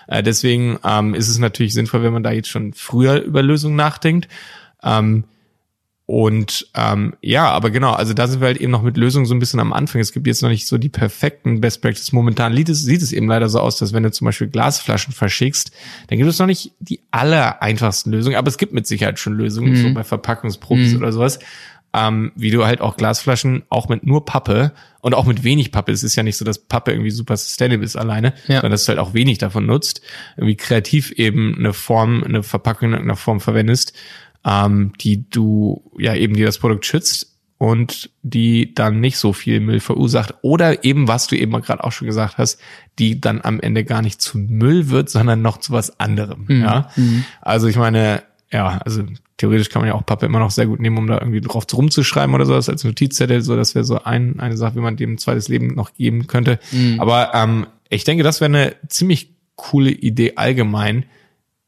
Äh, 0.07 0.23
deswegen 0.23 0.79
ähm, 0.85 1.13
ist 1.15 1.27
es 1.27 1.37
natürlich 1.37 1.73
sinnvoll, 1.73 2.01
wenn 2.03 2.13
man 2.13 2.23
da 2.23 2.31
jetzt 2.31 2.49
schon 2.49 2.73
früher 2.73 3.21
über 3.21 3.41
Lösungen 3.41 3.75
nachdenkt. 3.75 4.29
Ähm, 4.83 5.25
und 6.11 6.67
ähm, 6.75 7.13
ja, 7.21 7.49
aber 7.51 7.69
genau, 7.71 7.93
also 7.93 8.13
da 8.13 8.27
sind 8.27 8.41
wir 8.41 8.47
halt 8.47 8.57
eben 8.57 8.69
noch 8.69 8.81
mit 8.81 8.97
Lösungen 8.97 9.25
so 9.25 9.33
ein 9.33 9.39
bisschen 9.39 9.61
am 9.61 9.71
Anfang. 9.71 10.01
Es 10.01 10.11
gibt 10.11 10.27
jetzt 10.27 10.41
noch 10.41 10.49
nicht 10.49 10.67
so 10.67 10.77
die 10.77 10.89
perfekten 10.89 11.61
Best 11.61 11.81
Practice. 11.81 12.11
Momentan 12.11 12.53
sieht 12.53 12.67
es, 12.67 12.83
sieht 12.83 13.01
es 13.01 13.13
eben 13.13 13.29
leider 13.29 13.47
so 13.47 13.61
aus, 13.61 13.77
dass 13.77 13.93
wenn 13.93 14.03
du 14.03 14.11
zum 14.11 14.25
Beispiel 14.25 14.47
Glasflaschen 14.47 15.13
verschickst, 15.13 15.71
dann 16.09 16.17
gibt 16.17 16.29
es 16.29 16.37
noch 16.37 16.47
nicht 16.47 16.73
die 16.81 16.99
aller 17.11 17.61
einfachsten 17.61 18.11
Lösungen, 18.11 18.35
aber 18.35 18.49
es 18.49 18.57
gibt 18.57 18.73
mit 18.73 18.87
Sicherheit 18.87 19.19
schon 19.19 19.35
Lösungen, 19.35 19.73
so 19.77 19.93
bei 19.93 20.03
Verpackungsprofis 20.03 20.97
oder 20.97 21.13
sowas, 21.13 21.39
ähm, 21.93 22.33
wie 22.35 22.51
du 22.51 22.65
halt 22.65 22.81
auch 22.81 22.97
Glasflaschen 22.97 23.63
auch 23.69 23.87
mit 23.87 24.05
nur 24.05 24.25
Pappe 24.25 24.73
und 24.99 25.13
auch 25.13 25.25
mit 25.25 25.45
wenig 25.45 25.71
Pappe. 25.71 25.93
Es 25.93 26.03
ist 26.03 26.17
ja 26.17 26.23
nicht 26.23 26.35
so, 26.35 26.43
dass 26.43 26.59
Pappe 26.59 26.91
irgendwie 26.91 27.11
super 27.11 27.37
sustainable 27.37 27.85
ist 27.85 27.95
alleine, 27.95 28.33
Ja. 28.47 28.55
sondern 28.55 28.71
dass 28.71 28.83
du 28.83 28.89
halt 28.89 28.99
auch 28.99 29.13
wenig 29.13 29.37
davon 29.37 29.65
nutzt, 29.65 30.01
irgendwie 30.35 30.57
kreativ 30.57 31.11
eben 31.11 31.55
eine 31.57 31.71
Form, 31.71 32.21
eine 32.21 32.43
Verpackung 32.43 32.89
in 32.89 32.93
irgendeiner 32.95 33.15
Form 33.17 33.39
verwendest, 33.39 33.93
ähm, 34.45 34.93
die 34.99 35.29
du 35.29 35.91
ja 35.97 36.15
eben 36.15 36.35
dir 36.35 36.45
das 36.45 36.57
Produkt 36.59 36.85
schützt 36.85 37.37
und 37.57 38.09
die 38.23 38.73
dann 38.73 38.99
nicht 38.99 39.17
so 39.17 39.33
viel 39.33 39.59
Müll 39.59 39.79
verursacht 39.79 40.33
oder 40.41 40.83
eben 40.83 41.07
was 41.07 41.27
du 41.27 41.37
eben 41.37 41.51
gerade 41.61 41.83
auch 41.83 41.91
schon 41.91 42.07
gesagt 42.07 42.37
hast, 42.39 42.59
die 42.97 43.21
dann 43.21 43.41
am 43.43 43.59
Ende 43.59 43.83
gar 43.83 44.01
nicht 44.01 44.21
zu 44.21 44.39
Müll 44.39 44.89
wird, 44.89 45.09
sondern 45.09 45.41
noch 45.41 45.57
zu 45.57 45.71
was 45.71 45.99
anderem. 45.99 46.45
Ja, 46.61 46.89
also 47.39 47.67
ich 47.67 47.75
meine, 47.75 48.23
ja, 48.51 48.79
also 48.83 49.03
theoretisch 49.37 49.69
kann 49.69 49.81
man 49.81 49.89
ja 49.89 49.95
auch 49.95 50.05
Pappe 50.05 50.25
immer 50.25 50.39
noch 50.39 50.51
sehr 50.51 50.65
gut 50.65 50.79
nehmen, 50.79 50.97
um 50.97 51.07
da 51.07 51.19
irgendwie 51.19 51.41
drauf 51.41 51.65
rumzuschreiben 51.71 52.33
oder 52.35 52.45
sowas 52.45 52.67
als 52.67 52.83
Notizzettel. 52.83 53.41
So, 53.41 53.55
das 53.55 53.75
wäre 53.75 53.85
so 53.85 54.03
ein, 54.03 54.39
eine 54.39 54.57
Sache, 54.57 54.75
wie 54.75 54.81
man 54.81 54.97
dem 54.97 55.13
ein 55.13 55.17
zweites 55.17 55.47
Leben 55.47 55.75
noch 55.75 55.93
geben 55.93 56.27
könnte. 56.27 56.59
Aber 56.99 57.33
ähm, 57.33 57.67
ich 57.89 58.03
denke, 58.03 58.23
das 58.23 58.41
wäre 58.41 58.49
eine 58.49 58.75
ziemlich 58.87 59.35
coole 59.55 59.91
Idee 59.91 60.33
allgemein, 60.35 61.05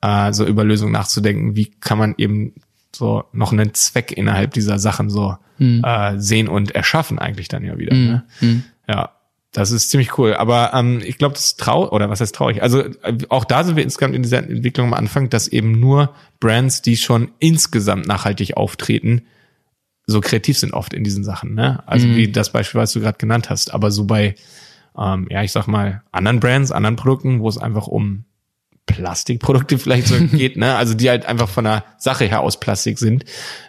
äh, 0.04 0.34
so 0.34 0.46
über 0.46 0.64
Lösungen 0.66 0.92
nachzudenken. 0.92 1.56
Wie 1.56 1.72
kann 1.80 1.98
man 1.98 2.14
eben 2.18 2.54
so 2.96 3.24
noch 3.32 3.52
einen 3.52 3.74
Zweck 3.74 4.12
innerhalb 4.12 4.54
dieser 4.54 4.78
Sachen 4.78 5.10
so 5.10 5.38
äh, 5.84 6.18
sehen 6.18 6.48
und 6.48 6.76
erschaffen 6.76 7.18
eigentlich 7.20 7.48
dann 7.48 7.64
ja 7.64 7.78
wieder. 7.78 7.96
Ne? 7.96 8.24
Ja, 8.88 9.12
das 9.54 9.72
ist 9.72 9.90
ziemlich 9.90 10.18
cool. 10.18 10.34
Aber 10.34 10.74
ähm, 10.74 11.02
ich 11.04 11.18
glaube, 11.18 11.34
das 11.34 11.46
ist 11.46 11.60
traurig, 11.60 11.92
oder 11.92 12.10
was 12.10 12.22
heißt 12.22 12.36
traurig? 12.36 12.62
Also 12.62 12.82
äh, 12.82 13.18
auch 13.30 13.46
da 13.46 13.64
sind 13.64 13.78
wir 13.78 13.84
insgesamt 13.84 14.14
in 14.14 14.24
dieser 14.24 14.40
Entwicklung 14.40 14.88
am 14.88 14.94
Anfang, 14.94 15.30
dass 15.30 15.48
eben 15.48 15.80
nur 15.80 16.14
Brands, 16.40 16.82
die 16.82 16.98
schon 16.98 17.32
insgesamt 17.40 18.08
nachhaltig 18.08 18.58
auftreten, 18.58 19.24
so 20.06 20.20
kreativ 20.20 20.58
sind 20.58 20.74
oft 20.74 20.94
in 20.94 21.06
diesen 21.06 21.24
Sachen. 21.24 21.56
Ne? 21.56 21.82
Also 21.88 22.08
wie 22.08 22.30
das 22.30 22.52
Beispiel, 22.52 22.82
was 22.82 22.92
du 22.92 23.00
gerade 23.00 23.18
genannt 23.18 23.50
hast. 23.50 23.74
Aber 23.74 23.90
so 23.90 24.04
bei, 24.04 24.36
ähm, 24.98 25.28
ja, 25.30 25.44
ich 25.44 25.54
sag 25.54 25.68
mal, 25.68 26.04
anderen 26.12 26.42
Brands, 26.42 26.74
anderen 26.74 26.98
Produkten, 26.98 27.40
wo 27.40 27.48
es 27.48 27.58
einfach 27.58 27.88
um 27.88 28.26
Plastikprodukte 28.86 29.78
vielleicht 29.78 30.08
so 30.08 30.16
geht, 30.32 30.58
ne? 30.58 30.75
Also 30.75 30.94
die 30.94 31.10
halt 31.10 31.25
einfach 31.25 31.50
von 31.50 31.63
der 31.63 31.84
Sache 31.98 32.25
her 32.25 32.42
aus 32.42 32.60
Plastik 32.60 33.00
sind. 33.00 33.25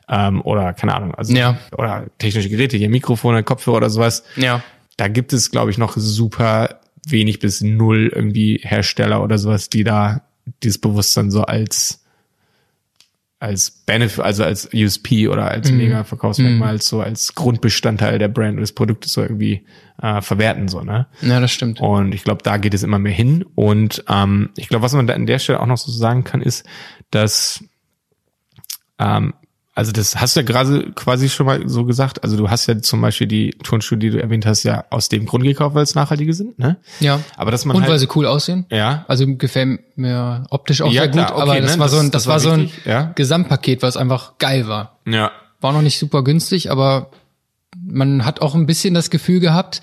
Ähm, 0.08 0.42
oder 0.42 0.72
keine 0.74 0.94
Ahnung, 0.94 1.14
also 1.14 1.34
Ja. 1.34 1.58
oder 1.76 2.06
technische 2.18 2.48
Geräte, 2.50 2.76
hier 2.76 2.90
Mikrofone, 2.90 3.42
Kopfhörer 3.42 3.76
oder 3.78 3.90
sowas. 3.90 4.24
ja. 4.36 4.62
Da 4.96 5.08
gibt 5.08 5.32
es, 5.32 5.50
glaube 5.50 5.72
ich, 5.72 5.78
noch 5.78 5.94
super 5.96 6.78
wenig 7.08 7.40
bis 7.40 7.62
null 7.62 8.12
irgendwie 8.14 8.60
Hersteller 8.62 9.24
oder 9.24 9.38
sowas, 9.38 9.68
die 9.68 9.82
da 9.82 10.22
dieses 10.62 10.78
Bewusstsein 10.78 11.32
so 11.32 11.42
als 11.42 12.03
als 13.44 13.70
Benefit, 13.70 14.24
also 14.24 14.42
als 14.42 14.70
USP 14.72 15.28
oder 15.28 15.50
als 15.50 15.70
mega 15.70 16.02
Verkaufsmerkmal, 16.02 16.70
als 16.70 16.88
so 16.88 17.00
als 17.00 17.34
Grundbestandteil 17.34 18.18
der 18.18 18.28
Brand 18.28 18.54
oder 18.54 18.62
des 18.62 18.72
Produktes 18.72 19.12
so 19.12 19.22
irgendwie 19.22 19.66
äh, 20.02 20.22
verwerten 20.22 20.68
so, 20.68 20.80
ne? 20.80 21.06
Ja, 21.20 21.40
das 21.40 21.52
stimmt. 21.52 21.80
Und 21.80 22.14
ich 22.14 22.24
glaube, 22.24 22.42
da 22.42 22.56
geht 22.56 22.74
es 22.74 22.82
immer 22.82 22.98
mehr 22.98 23.12
hin. 23.12 23.44
Und 23.54 24.02
ähm, 24.08 24.50
ich 24.56 24.68
glaube, 24.68 24.82
was 24.82 24.94
man 24.94 25.06
da 25.06 25.14
an 25.14 25.26
der 25.26 25.38
Stelle 25.38 25.60
auch 25.60 25.66
noch 25.66 25.76
so 25.76 25.92
sagen 25.92 26.24
kann, 26.24 26.40
ist, 26.40 26.64
dass 27.10 27.62
ähm, 28.98 29.34
also 29.76 29.90
das 29.90 30.20
hast 30.20 30.36
du 30.36 30.40
ja 30.40 30.46
gerade 30.46 30.92
quasi 30.92 31.28
schon 31.28 31.46
mal 31.46 31.68
so 31.68 31.84
gesagt. 31.84 32.22
Also 32.22 32.36
du 32.36 32.48
hast 32.48 32.66
ja 32.66 32.80
zum 32.80 33.00
Beispiel 33.00 33.26
die 33.26 33.50
Turnschuhe, 33.62 33.98
die 33.98 34.10
du 34.10 34.22
erwähnt 34.22 34.46
hast, 34.46 34.62
ja 34.62 34.84
aus 34.90 35.08
dem 35.08 35.26
Grund 35.26 35.42
gekauft, 35.44 35.74
weil 35.74 35.82
es 35.82 35.94
nachhaltige 35.96 36.32
sind, 36.32 36.58
ne? 36.60 36.76
Ja. 37.00 37.20
Aber 37.36 37.50
dass 37.50 37.64
man 37.64 37.76
Und 37.76 37.82
weil 37.82 37.90
halt, 37.90 38.00
sie 38.00 38.08
cool 38.14 38.26
aussehen. 38.26 38.66
ja, 38.70 39.04
Also 39.08 39.26
gefällt 39.36 39.80
mir 39.96 40.44
optisch 40.50 40.80
auch 40.80 40.92
Ja, 40.92 41.02
sehr 41.02 41.08
gut, 41.10 41.30
okay, 41.32 41.40
aber 41.42 41.60
das 41.60 41.74
ne, 41.74 41.78
war 41.80 41.88
so 41.88 41.98
ein, 41.98 42.10
das- 42.12 42.22
das, 42.24 42.26
war 42.28 42.38
so 42.40 42.50
ein 42.50 42.70
ja. 42.84 43.12
Gesamtpaket, 43.16 43.82
was 43.82 43.96
einfach 43.96 44.38
geil 44.38 44.68
war. 44.68 45.00
ja, 45.06 45.32
War 45.60 45.72
noch 45.72 45.82
nicht 45.82 45.98
super 45.98 46.22
günstig, 46.22 46.70
aber 46.70 47.10
man 47.84 48.24
hat 48.24 48.40
auch 48.42 48.54
ein 48.54 48.66
bisschen 48.66 48.94
das 48.94 49.10
Gefühl 49.10 49.40
gehabt, 49.40 49.80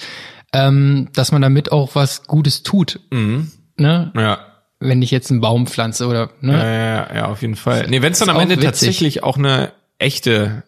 ähm, 0.53 1.09
dass 1.13 1.33
man 1.33 1.41
damit 1.41 1.71
auch 1.73 1.95
was 1.95 2.23
Gutes 2.23 2.63
tut. 2.63 2.99
Mhm. 3.11 3.51
Ne? 3.77 4.11
ja. 4.15 4.39
wenn 4.79 5.01
ich 5.01 5.11
jetzt 5.11 5.31
einen 5.31 5.41
Baum 5.41 5.67
pflanze 5.67 6.07
oder 6.07 6.29
ne? 6.41 6.53
Ja, 6.53 6.65
ja, 6.65 7.15
ja 7.15 7.25
auf 7.27 7.41
jeden 7.41 7.55
Fall. 7.55 7.87
Nee, 7.89 8.01
wenn 8.01 8.13
es 8.13 8.19
dann 8.19 8.29
am 8.29 8.39
Ende 8.39 8.55
witzig. 8.55 8.65
tatsächlich 8.65 9.23
auch 9.23 9.37
eine 9.37 9.71
echte 10.01 10.63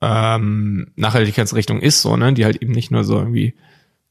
ähm, 0.00 0.88
Nachhaltigkeitsrichtung 0.96 1.80
ist, 1.80 2.02
so, 2.02 2.16
ne, 2.16 2.32
die 2.32 2.44
halt 2.44 2.56
eben 2.56 2.72
nicht 2.72 2.90
nur 2.90 3.04
so 3.04 3.18
irgendwie 3.18 3.54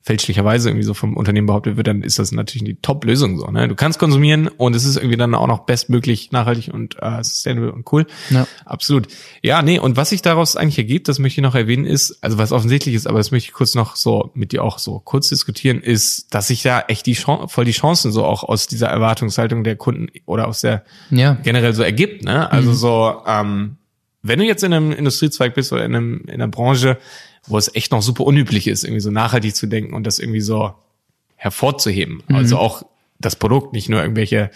fälschlicherweise 0.04 0.70
irgendwie 0.70 0.86
so 0.86 0.96
vom 0.96 1.16
Unternehmen 1.16 1.46
behauptet 1.46 1.78
wird, 1.78 1.86
dann 1.86 2.02
ist 2.02 2.18
das 2.18 2.32
natürlich 2.32 2.64
die 2.64 2.82
Top-Lösung 2.82 3.38
so. 3.38 3.46
Ne? 3.48 3.68
Du 3.68 3.76
kannst 3.76 4.00
konsumieren 4.00 4.48
und 4.48 4.76
es 4.76 4.84
ist 4.84 4.96
irgendwie 4.96 5.18
dann 5.18 5.36
auch 5.36 5.46
noch 5.46 5.60
bestmöglich 5.60 6.32
nachhaltig 6.32 6.74
und 6.74 6.96
äh, 7.00 7.24
sustainable 7.24 7.72
und 7.72 7.92
cool. 7.94 8.08
Ja. 8.32 8.48
Absolut. 8.66 9.08
Ja, 9.44 9.62
nee, 9.62 9.78
und 9.78 9.98
was 9.98 10.10
sich 10.10 10.24
daraus 10.24 10.56
eigentlich 10.56 10.80
ergibt, 10.80 11.08
das 11.08 11.20
möchte 11.20 11.40
ich 11.40 11.44
noch 11.44 11.54
erwähnen, 11.54 11.86
ist, 11.86 12.18
also 12.24 12.40
was 12.40 12.52
offensichtlich 12.52 12.96
ist, 12.96 13.06
aber 13.06 13.20
das 13.20 13.30
möchte 13.30 13.50
ich 13.50 13.54
kurz 13.54 13.76
noch 13.76 13.96
so 13.96 14.32
mit 14.34 14.54
dir 14.54 14.64
auch 14.64 14.80
so 14.80 15.00
kurz 15.00 15.30
diskutieren, 15.30 15.82
ist, 15.82 16.34
dass 16.34 16.48
sich 16.48 16.64
da 16.64 16.82
echt 16.88 17.06
die 17.06 17.14
Chance, 17.14 17.50
voll 17.50 17.66
die 17.66 17.72
Chancen 17.72 18.12
so 18.12 18.26
auch 18.26 18.44
aus 18.44 18.66
dieser 18.66 18.88
Erwartungshaltung 18.88 19.64
der 19.64 19.76
Kunden 19.76 20.08
oder 20.26 20.48
aus 20.48 20.62
der 20.62 20.84
ja. 21.12 21.38
generell 21.44 21.74
so 21.74 21.84
ergibt. 21.84 22.26
Ne? 22.26 22.52
Also 22.52 22.72
mhm. 22.72 22.76
so, 22.76 23.22
ähm, 23.28 23.78
wenn 24.24 24.40
du 24.40 24.46
jetzt 24.46 24.64
in 24.64 24.74
einem 24.74 24.92
Industriezweig 24.92 25.54
bist 25.54 25.74
oder 25.74 25.86
in, 25.86 25.96
einem, 25.96 26.22
in 26.28 26.36
einer 26.36 26.48
Branche, 26.48 26.98
wo 27.48 27.58
es 27.58 27.74
echt 27.74 27.92
noch 27.92 28.02
super 28.02 28.24
unüblich 28.24 28.68
ist, 28.68 28.84
irgendwie 28.84 29.02
so 29.02 29.12
nachhaltig 29.12 29.56
zu 29.56 29.68
denken 29.68 29.94
und 29.94 30.06
das 30.06 30.20
irgendwie 30.20 30.42
so 30.42 30.74
hervorzuheben. 31.36 32.22
Mhm. 32.28 32.36
Also 32.36 32.58
auch 32.58 32.84
das 33.20 33.36
Produkt, 33.36 33.74
nicht 33.74 33.90
nur 33.90 34.02
irgendwelche, 34.02 34.52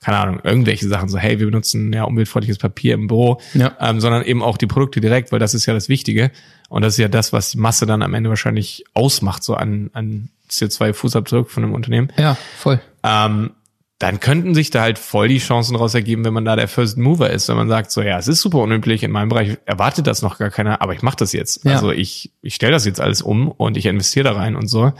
keine 0.00 0.18
Ahnung, 0.18 0.40
irgendwelche 0.44 0.86
Sachen, 0.88 1.08
so 1.08 1.18
hey, 1.18 1.38
wir 1.38 1.46
benutzen 1.46 1.92
ja 1.92 2.04
umweltfreundliches 2.04 2.58
Papier 2.58 2.94
im 2.94 3.08
Büro, 3.08 3.40
ja. 3.54 3.76
ähm, 3.80 4.00
sondern 4.00 4.22
eben 4.24 4.42
auch 4.42 4.56
die 4.56 4.66
Produkte 4.66 5.00
direkt, 5.00 5.32
weil 5.32 5.40
das 5.40 5.54
ist 5.54 5.66
ja 5.66 5.74
das 5.74 5.88
Wichtige. 5.88 6.30
Und 6.68 6.82
das 6.82 6.94
ist 6.94 6.98
ja 6.98 7.08
das, 7.08 7.32
was 7.32 7.50
die 7.50 7.58
Masse 7.58 7.86
dann 7.86 8.02
am 8.02 8.14
Ende 8.14 8.30
wahrscheinlich 8.30 8.84
ausmacht, 8.94 9.42
so 9.42 9.54
an, 9.54 9.90
an 9.92 10.28
CO2-Fußabdruck 10.50 11.48
von 11.48 11.64
einem 11.64 11.72
Unternehmen. 11.72 12.12
Ja, 12.16 12.36
voll. 12.58 12.80
Ähm, 13.02 13.50
dann 13.98 14.20
könnten 14.20 14.54
sich 14.54 14.70
da 14.70 14.82
halt 14.82 14.98
voll 14.98 15.28
die 15.28 15.38
Chancen 15.38 15.74
daraus 15.74 15.94
ergeben, 15.94 16.24
wenn 16.24 16.34
man 16.34 16.44
da 16.44 16.56
der 16.56 16.68
First 16.68 16.98
Mover 16.98 17.30
ist, 17.30 17.48
wenn 17.48 17.56
man 17.56 17.68
sagt, 17.68 17.90
so 17.90 18.02
ja, 18.02 18.18
es 18.18 18.28
ist 18.28 18.40
super 18.40 18.58
unüblich, 18.58 19.02
in 19.02 19.12
meinem 19.12 19.28
Bereich 19.28 19.58
erwartet 19.66 20.06
das 20.06 20.20
noch 20.20 20.38
gar 20.38 20.50
keiner, 20.50 20.82
aber 20.82 20.94
ich 20.94 21.02
mache 21.02 21.16
das 21.16 21.32
jetzt. 21.32 21.64
Ja. 21.64 21.72
Also 21.72 21.92
ich, 21.92 22.32
ich 22.42 22.54
stelle 22.56 22.72
das 22.72 22.84
jetzt 22.84 23.00
alles 23.00 23.22
um 23.22 23.48
und 23.48 23.76
ich 23.76 23.86
investiere 23.86 24.24
da 24.24 24.32
rein 24.32 24.56
und 24.56 24.66
so. 24.66 24.92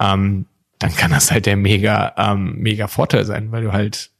Ähm, 0.00 0.46
dann 0.80 0.94
kann 0.96 1.12
das 1.12 1.30
halt 1.30 1.46
der 1.46 1.56
mega, 1.56 2.14
ähm, 2.18 2.56
mega 2.58 2.88
Vorteil 2.88 3.24
sein, 3.24 3.52
weil 3.52 3.62
du 3.62 3.72
halt 3.72 4.10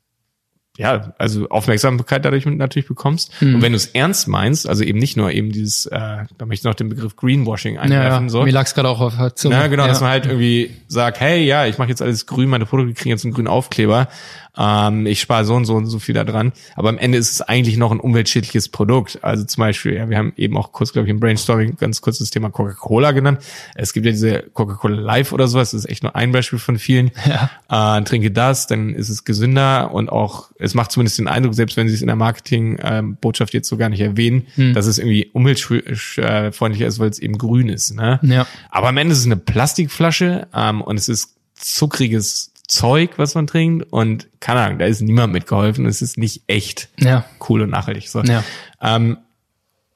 ja, 0.76 1.14
also 1.18 1.48
Aufmerksamkeit 1.50 2.24
dadurch 2.24 2.46
natürlich 2.46 2.88
bekommst. 2.88 3.30
Mhm. 3.40 3.56
Und 3.56 3.62
wenn 3.62 3.72
du 3.72 3.76
es 3.76 3.86
ernst 3.86 4.26
meinst, 4.26 4.68
also 4.68 4.82
eben 4.82 4.98
nicht 4.98 5.16
nur 5.16 5.30
eben 5.30 5.52
dieses, 5.52 5.86
äh, 5.86 6.24
da 6.36 6.46
möchte 6.46 6.62
ich 6.62 6.64
noch 6.64 6.74
den 6.74 6.88
Begriff 6.88 7.14
Greenwashing 7.14 7.78
einwerfen. 7.78 8.24
Ja, 8.24 8.28
so. 8.28 8.42
Mir 8.42 8.52
lag 8.52 8.66
es 8.66 8.74
gerade 8.74 8.88
auch 8.88 9.00
auf 9.00 9.16
der 9.16 9.36
Zunge. 9.36 9.54
Ja, 9.54 9.68
genau, 9.68 9.84
ja. 9.84 9.88
dass 9.88 10.00
man 10.00 10.10
halt 10.10 10.26
irgendwie 10.26 10.70
sagt, 10.88 11.20
hey, 11.20 11.44
ja, 11.44 11.66
ich 11.66 11.78
mache 11.78 11.90
jetzt 11.90 12.02
alles 12.02 12.26
grün, 12.26 12.48
meine 12.48 12.66
Produkte 12.66 12.94
kriegen 12.94 13.10
jetzt 13.10 13.24
einen 13.24 13.34
grünen 13.34 13.46
Aufkleber 13.46 14.08
ähm, 14.56 15.06
ich 15.06 15.20
spare 15.20 15.44
so 15.44 15.54
und 15.54 15.64
so 15.64 15.75
und 15.75 15.87
so 15.87 15.99
viel 15.99 16.14
da 16.14 16.25
dran. 16.25 16.52
Aber 16.76 16.88
am 16.88 16.99
Ende 16.99 17.18
ist 17.18 17.30
es 17.32 17.40
eigentlich 17.40 17.76
noch 17.76 17.92
ein 17.92 18.00
umweltschädliches 18.00 18.68
Produkt. 18.68 19.18
Also 19.23 19.44
zum 19.44 19.61
Beispiel, 19.62 19.94
ja, 19.94 20.08
wir 20.08 20.18
haben 20.18 20.32
eben 20.37 20.56
auch 20.56 20.73
kurz, 20.73 20.92
glaube 20.92 21.06
ich, 21.06 21.11
im 21.11 21.20
Brainstorming 21.20 21.76
ganz 21.76 22.00
kurz 22.00 22.18
das 22.18 22.30
Thema 22.30 22.50
Coca-Cola 22.50 23.12
genannt. 23.12 23.40
Es 23.75 23.92
gibt 23.92 24.06
ja 24.06 24.12
diese 24.12 24.42
Coca-Cola 24.42 25.00
Live 25.00 25.32
oder 25.32 25.49
sowas, 25.49 25.73
das 25.73 25.84
ist 25.84 25.90
echt 25.90 26.02
nur 26.02 26.14
ein 26.14 26.32
Beispiel 26.32 26.58
von 26.58 26.78
vielen. 26.78 27.11
Ja. 27.25 27.99
Äh, 27.99 28.04
trinke 28.04 28.30
das, 28.30 28.66
dann 28.66 28.94
ist 28.94 29.08
es 29.08 29.25
gesünder 29.25 29.92
und 29.92 30.11
auch, 30.11 30.50
es 30.58 30.75
macht 30.75 30.92
zumindest 30.92 31.18
den 31.18 31.26
Eindruck, 31.26 31.54
selbst 31.54 31.76
wenn 31.76 31.88
sie 31.88 31.94
es 31.94 32.02
in 32.02 32.06
der 32.06 32.16
Marketing-Botschaft 32.16 33.54
jetzt 33.54 33.68
so 33.68 33.76
gar 33.78 33.88
nicht 33.88 34.00
erwähnen, 34.00 34.46
hm. 34.54 34.75
dass 34.75 34.87
es 34.87 34.99
irgendwie 34.99 35.30
umweltfreundlicher 35.32 36.87
ist, 36.87 36.99
weil 36.99 37.08
es 37.08 37.18
eben 37.18 37.38
grün 37.38 37.70
ist. 37.70 37.94
Ne? 37.94 38.20
Ja. 38.23 38.46
Aber 38.70 38.88
am 38.88 38.99
Ende 38.99 39.12
ist 39.12 39.20
es 39.20 39.26
eine 39.26 39.38
Plastikflasche 39.38 40.49
ähm, 40.54 40.82
und 40.82 40.99
es 40.99 41.08
ist 41.08 41.34
zuckriges 41.54 42.53
Zeug, 42.68 43.18
was 43.18 43.35
man 43.35 43.47
trinkt 43.47 43.92
und 43.92 44.28
keine 44.40 44.61
Ahnung, 44.61 44.78
da 44.78 44.87
ist 44.87 45.02
niemand 45.02 45.33
mitgeholfen. 45.33 45.87
Es 45.87 46.00
ist 46.00 46.16
nicht 46.16 46.44
echt 46.47 46.88
ja. 46.99 47.25
cool 47.49 47.62
und 47.62 47.71
nachhaltig. 47.71 48.09
So. 48.09 48.23
Ja. 48.23 48.42
Ähm, 48.80 49.18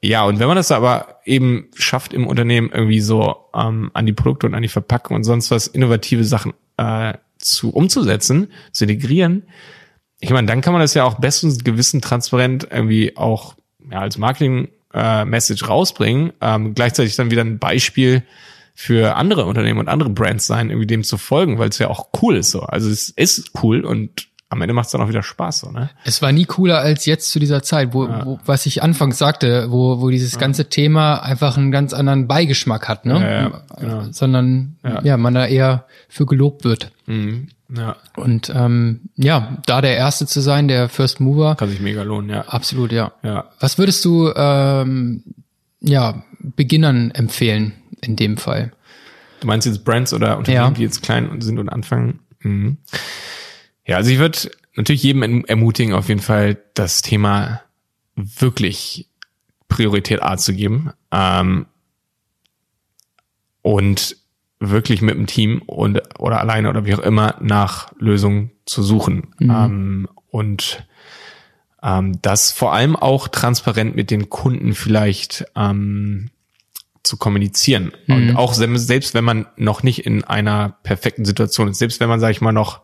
ja, 0.01 0.23
und 0.23 0.39
wenn 0.39 0.47
man 0.47 0.55
das 0.55 0.71
aber 0.71 1.19
eben 1.25 1.67
schafft, 1.75 2.13
im 2.13 2.25
Unternehmen 2.25 2.69
irgendwie 2.71 3.01
so 3.01 3.35
ähm, 3.53 3.91
an 3.93 4.05
die 4.05 4.13
Produkte 4.13 4.47
und 4.47 4.53
an 4.53 4.61
die 4.61 4.69
Verpackung 4.69 5.17
und 5.17 5.23
sonst 5.23 5.51
was 5.51 5.67
innovative 5.67 6.23
Sachen 6.23 6.53
äh, 6.77 7.13
zu 7.37 7.71
umzusetzen, 7.71 8.51
zu 8.71 8.85
integrieren, 8.85 9.43
ich 10.21 10.29
meine, 10.31 10.47
dann 10.47 10.61
kann 10.61 10.73
man 10.73 10.81
das 10.81 10.93
ja 10.93 11.05
auch 11.05 11.15
bestens 11.15 11.63
gewissen 11.63 12.01
transparent 12.01 12.67
irgendwie 12.69 13.15
auch 13.15 13.55
ja, 13.89 13.99
als 13.99 14.17
Marketing-Message 14.17 15.61
äh, 15.61 15.65
rausbringen. 15.65 16.33
Ähm, 16.41 16.75
gleichzeitig 16.75 17.15
dann 17.15 17.31
wieder 17.31 17.43
ein 17.43 17.59
Beispiel 17.59 18.23
für 18.81 19.17
andere 19.17 19.43
Unternehmen 19.43 19.77
und 19.77 19.89
andere 19.89 20.09
Brands 20.09 20.47
sein, 20.47 20.69
irgendwie 20.69 20.87
dem 20.87 21.03
zu 21.03 21.17
folgen, 21.17 21.59
weil 21.59 21.67
es 21.67 21.79
ja 21.79 21.89
auch 21.89 22.07
cool 22.21 22.37
ist 22.37 22.51
so. 22.51 22.61
Also 22.61 22.89
es 22.89 23.09
ist 23.09 23.51
cool 23.61 23.83
und 23.83 24.29
am 24.47 24.61
Ende 24.61 24.73
macht 24.73 24.85
es 24.85 24.93
dann 24.93 25.01
auch 25.01 25.09
wieder 25.09 25.21
Spaß, 25.21 25.59
so, 25.59 25.71
ne? 25.71 25.89
Es 26.05 26.21
war 26.21 26.31
nie 26.31 26.45
cooler 26.45 26.79
als 26.79 27.05
jetzt 27.05 27.29
zu 27.29 27.39
dieser 27.39 27.61
Zeit, 27.61 27.93
wo, 27.93 28.05
ja. 28.05 28.25
wo 28.25 28.39
was 28.45 28.65
ich 28.65 28.81
anfangs 28.81 29.17
sagte, 29.17 29.69
wo, 29.69 29.99
wo 29.99 30.09
dieses 30.09 30.31
ja. 30.35 30.39
ganze 30.39 30.69
Thema 30.69 31.17
einfach 31.17 31.57
einen 31.57 31.71
ganz 31.71 31.93
anderen 31.93 32.29
Beigeschmack 32.29 32.87
hat, 32.87 33.05
ne? 33.05 33.19
Ja, 33.19 33.41
ja, 33.41 33.61
genau. 33.77 34.03
Sondern 34.11 34.77
ja. 35.03 35.17
man 35.17 35.33
da 35.33 35.45
eher 35.45 35.85
für 36.07 36.25
gelobt 36.25 36.63
wird. 36.63 36.93
Mhm. 37.05 37.49
Ja. 37.75 37.97
Und 38.15 38.49
ähm, 38.55 39.09
ja, 39.17 39.57
da 39.65 39.81
der 39.81 39.97
Erste 39.97 40.25
zu 40.25 40.39
sein, 40.39 40.69
der 40.69 40.87
First 40.87 41.19
Mover. 41.19 41.55
Kann 41.55 41.69
sich 41.69 41.81
mega 41.81 42.03
lohnen, 42.03 42.29
ja. 42.29 42.45
Absolut, 42.47 42.93
ja. 42.93 43.11
ja. 43.23 43.49
Was 43.59 43.77
würdest 43.77 44.05
du 44.05 44.31
ähm, 44.33 45.25
ja, 45.81 46.23
Beginnern 46.39 47.11
empfehlen? 47.11 47.73
In 48.01 48.15
dem 48.15 48.37
Fall. 48.37 48.71
Du 49.39 49.47
meinst 49.47 49.65
jetzt 49.65 49.85
Brands 49.85 50.13
oder 50.13 50.37
Unternehmen, 50.37 50.65
ja. 50.65 50.71
die 50.71 50.83
jetzt 50.83 51.01
klein 51.01 51.41
sind 51.41 51.59
und 51.59 51.69
anfangen? 51.69 52.19
Mhm. 52.41 52.77
Ja, 53.85 53.97
also 53.97 54.11
ich 54.11 54.19
würde 54.19 54.51
natürlich 54.75 55.03
jedem 55.03 55.45
ermutigen, 55.45 55.93
auf 55.93 56.09
jeden 56.09 56.21
Fall 56.21 56.57
das 56.73 57.01
Thema 57.01 57.61
wirklich 58.15 59.09
Priorität 59.67 60.21
A 60.21 60.37
zu 60.37 60.53
geben 60.53 60.91
ähm, 61.11 61.67
und 63.61 64.17
wirklich 64.59 65.01
mit 65.01 65.15
dem 65.15 65.27
Team 65.27 65.61
und 65.65 66.01
oder 66.19 66.39
alleine 66.39 66.69
oder 66.69 66.85
wie 66.85 66.93
auch 66.93 66.99
immer 66.99 67.35
nach 67.39 67.93
Lösungen 67.97 68.51
zu 68.65 68.83
suchen 68.83 69.33
mhm. 69.39 69.49
ähm, 69.49 70.09
und 70.31 70.85
ähm, 71.81 72.21
das 72.21 72.51
vor 72.51 72.73
allem 72.73 72.95
auch 72.95 73.27
transparent 73.29 73.95
mit 73.95 74.11
den 74.11 74.29
Kunden 74.29 74.73
vielleicht 74.73 75.45
ähm, 75.55 76.29
zu 77.09 77.17
kommunizieren. 77.17 77.91
Mhm. 78.07 78.15
Und 78.15 78.35
auch 78.35 78.53
selbst 78.53 79.13
wenn 79.13 79.23
man 79.25 79.47
noch 79.57 79.83
nicht 79.83 80.05
in 80.05 80.23
einer 80.23 80.77
perfekten 80.83 81.25
Situation 81.25 81.67
ist, 81.67 81.79
selbst 81.79 81.99
wenn 81.99 82.07
man, 82.07 82.19
sage 82.19 82.31
ich 82.31 82.41
mal, 82.41 82.51
noch 82.51 82.81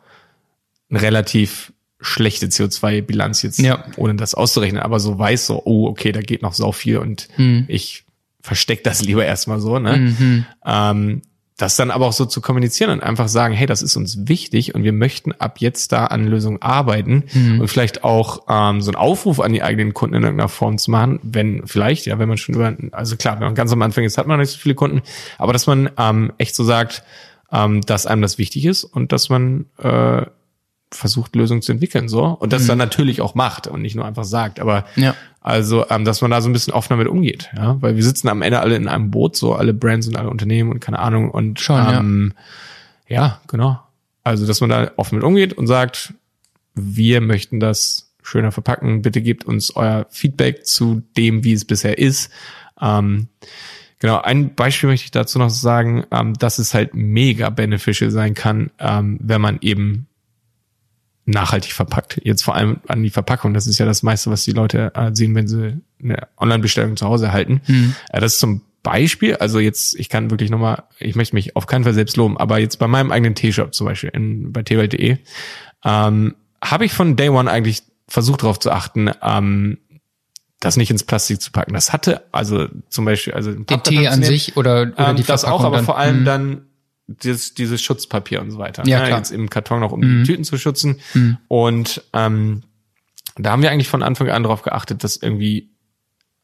eine 0.90 1.00
relativ 1.00 1.72
schlechte 2.00 2.46
CO2-Bilanz 2.46 3.42
jetzt, 3.42 3.60
ja. 3.60 3.84
ohne 3.96 4.16
das 4.16 4.34
auszurechnen, 4.34 4.82
aber 4.82 5.00
so 5.00 5.18
weiß 5.18 5.46
so, 5.46 5.62
oh, 5.64 5.86
okay, 5.86 6.12
da 6.12 6.20
geht 6.20 6.42
noch 6.42 6.52
so 6.52 6.72
viel 6.72 6.98
und 6.98 7.28
mhm. 7.36 7.64
ich 7.68 8.04
versteck 8.42 8.84
das 8.84 9.02
lieber 9.06 9.24
erstmal 9.24 9.60
so, 9.60 9.78
ne? 9.78 9.96
Mhm. 9.96 10.46
Ähm, 10.64 11.22
das 11.56 11.76
dann 11.76 11.90
aber 11.90 12.06
auch 12.06 12.12
so 12.12 12.26
zu 12.26 12.42
kommunizieren 12.42 12.90
und 12.90 13.02
einfach 13.02 13.28
sagen, 13.28 13.54
hey, 13.54 13.66
das 13.66 13.80
ist 13.80 13.96
uns 13.96 14.28
wichtig 14.28 14.74
und 14.74 14.84
wir 14.84 14.92
möchten 14.92 15.32
ab 15.32 15.56
jetzt 15.58 15.90
da 15.90 16.06
an 16.06 16.26
Lösungen 16.26 16.60
arbeiten 16.60 17.24
mhm. 17.32 17.60
und 17.60 17.68
vielleicht 17.68 18.04
auch 18.04 18.42
ähm, 18.48 18.82
so 18.82 18.90
einen 18.90 18.96
Aufruf 18.96 19.40
an 19.40 19.54
die 19.54 19.62
eigenen 19.62 19.94
Kunden 19.94 20.16
in 20.16 20.22
irgendeiner 20.22 20.50
Form 20.50 20.76
zu 20.76 20.90
machen, 20.90 21.18
wenn 21.22 21.66
vielleicht, 21.66 22.04
ja, 22.04 22.18
wenn 22.18 22.28
man 22.28 22.36
schon 22.36 22.54
über, 22.54 22.76
also 22.92 23.16
klar, 23.16 23.36
wenn 23.40 23.46
man 23.46 23.54
ganz 23.54 23.72
am 23.72 23.80
Anfang 23.80 24.04
ist, 24.04 24.18
hat 24.18 24.26
man 24.26 24.38
nicht 24.38 24.50
so 24.50 24.58
viele 24.58 24.74
Kunden, 24.74 25.00
aber 25.38 25.54
dass 25.54 25.66
man 25.66 25.88
ähm, 25.96 26.32
echt 26.36 26.54
so 26.54 26.62
sagt, 26.62 27.02
ähm, 27.50 27.80
dass 27.80 28.06
einem 28.06 28.22
das 28.22 28.36
wichtig 28.36 28.66
ist 28.66 28.84
und 28.84 29.12
dass 29.12 29.30
man 29.30 29.64
äh, 29.78 30.26
versucht, 30.96 31.36
Lösungen 31.36 31.62
zu 31.62 31.72
entwickeln, 31.72 32.08
so. 32.08 32.24
Und 32.24 32.52
das 32.52 32.64
mhm. 32.64 32.68
dann 32.68 32.78
natürlich 32.78 33.20
auch 33.20 33.34
macht 33.34 33.66
und 33.66 33.82
nicht 33.82 33.94
nur 33.94 34.04
einfach 34.04 34.24
sagt. 34.24 34.60
Aber 34.60 34.84
ja. 34.96 35.14
also, 35.40 35.88
ähm, 35.90 36.04
dass 36.04 36.20
man 36.22 36.30
da 36.30 36.40
so 36.40 36.48
ein 36.48 36.52
bisschen 36.52 36.72
offener 36.72 36.96
mit 36.96 37.08
umgeht, 37.08 37.50
ja. 37.56 37.80
Weil 37.80 37.96
wir 37.96 38.02
sitzen 38.02 38.28
am 38.28 38.42
Ende 38.42 38.60
alle 38.60 38.76
in 38.76 38.88
einem 38.88 39.10
Boot, 39.10 39.36
so 39.36 39.54
alle 39.54 39.74
Brands 39.74 40.08
und 40.08 40.16
alle 40.16 40.30
Unternehmen 40.30 40.70
und 40.70 40.80
keine 40.80 40.98
Ahnung. 40.98 41.30
Und 41.30 41.60
Schon, 41.60 41.80
ähm, 41.88 42.32
ja. 43.08 43.22
ja, 43.22 43.40
genau. 43.46 43.80
Also, 44.24 44.46
dass 44.46 44.60
man 44.60 44.70
da 44.70 44.90
offen 44.96 45.16
mit 45.16 45.24
umgeht 45.24 45.52
und 45.52 45.66
sagt, 45.66 46.14
wir 46.74 47.20
möchten 47.20 47.60
das 47.60 48.12
schöner 48.22 48.50
verpacken. 48.50 49.02
Bitte 49.02 49.22
gebt 49.22 49.44
uns 49.44 49.74
euer 49.76 50.06
Feedback 50.10 50.66
zu 50.66 51.02
dem, 51.16 51.44
wie 51.44 51.52
es 51.52 51.64
bisher 51.64 51.98
ist. 51.98 52.30
Ähm, 52.80 53.28
Genau, 53.98 54.20
ein 54.20 54.54
Beispiel 54.54 54.90
möchte 54.90 55.04
ich 55.04 55.10
dazu 55.10 55.38
noch 55.38 55.50
sagen, 55.50 56.04
ähm, 56.10 56.34
dass 56.34 56.58
es 56.58 56.74
halt 56.74 56.94
mega 56.94 57.50
beneficial 57.50 58.10
sein 58.10 58.34
kann, 58.34 58.70
ähm, 58.78 59.18
wenn 59.22 59.40
man 59.40 59.58
eben 59.62 60.06
nachhaltig 61.26 61.72
verpackt. 61.72 62.20
Jetzt 62.22 62.42
vor 62.42 62.54
allem 62.54 62.78
an 62.86 63.02
die 63.02 63.10
Verpackung. 63.10 63.52
Das 63.52 63.66
ist 63.66 63.78
ja 63.78 63.84
das 63.86 64.02
meiste, 64.02 64.30
was 64.30 64.44
die 64.44 64.52
Leute 64.52 64.92
äh, 64.94 65.10
sehen, 65.12 65.34
wenn 65.34 65.48
sie 65.48 65.80
eine 66.02 66.28
Online-Bestellung 66.38 66.96
zu 66.96 67.06
Hause 67.06 67.32
halten. 67.32 67.60
Mhm. 67.66 67.94
Äh, 68.10 68.20
das 68.20 68.34
ist 68.34 68.40
zum 68.40 68.62
Beispiel, 68.82 69.34
also 69.36 69.58
jetzt, 69.58 69.98
ich 69.98 70.08
kann 70.08 70.30
wirklich 70.30 70.50
nochmal, 70.50 70.84
ich 71.00 71.16
möchte 71.16 71.34
mich 71.34 71.56
auf 71.56 71.66
keinen 71.66 71.82
Fall 71.82 71.94
selbst 71.94 72.16
loben, 72.16 72.38
aber 72.38 72.60
jetzt 72.60 72.78
bei 72.78 72.86
meinem 72.86 73.10
eigenen 73.10 73.34
T-Shop 73.34 73.74
zum 73.74 73.86
Beispiel 73.86 74.10
in, 74.10 74.52
bei 74.52 74.62
twelt.de, 74.62 75.18
ähm, 75.84 76.36
habe 76.62 76.84
ich 76.84 76.92
von 76.92 77.16
Day 77.16 77.28
One 77.28 77.50
eigentlich 77.50 77.82
versucht 78.06 78.42
darauf 78.42 78.60
zu 78.60 78.70
achten, 78.70 79.10
ähm, 79.20 79.78
das 80.60 80.76
nicht 80.76 80.92
ins 80.92 81.02
Plastik 81.02 81.42
zu 81.42 81.50
packen. 81.50 81.74
Das 81.74 81.92
hatte, 81.92 82.22
also 82.30 82.68
zum 82.88 83.04
Beispiel, 83.04 83.34
also 83.34 83.52
den 83.52 83.82
Tee 83.82 84.06
an 84.06 84.22
sich 84.22 84.56
oder, 84.56 84.82
oder 84.82 85.08
ähm, 85.10 85.16
die 85.16 85.24
das 85.24 85.44
auch, 85.44 85.64
aber 85.64 85.76
dann. 85.76 85.84
vor 85.84 85.98
allem 85.98 86.20
mhm. 86.20 86.24
dann 86.24 86.66
dieses, 87.06 87.54
dieses 87.54 87.80
Schutzpapier 87.82 88.40
und 88.40 88.50
so 88.50 88.58
weiter. 88.58 88.82
Ja, 88.86 89.00
ne? 89.00 89.06
klar. 89.06 89.18
Jetzt 89.18 89.30
im 89.30 89.48
Karton 89.48 89.80
noch, 89.80 89.92
um 89.92 90.00
die 90.00 90.22
Tüten 90.24 90.44
zu 90.44 90.58
schützen. 90.58 91.00
Und 91.48 92.02
ähm, 92.12 92.62
da 93.36 93.52
haben 93.52 93.62
wir 93.62 93.70
eigentlich 93.70 93.88
von 93.88 94.02
Anfang 94.02 94.28
an 94.30 94.42
darauf 94.42 94.62
geachtet, 94.62 95.04
das 95.04 95.16
irgendwie 95.16 95.70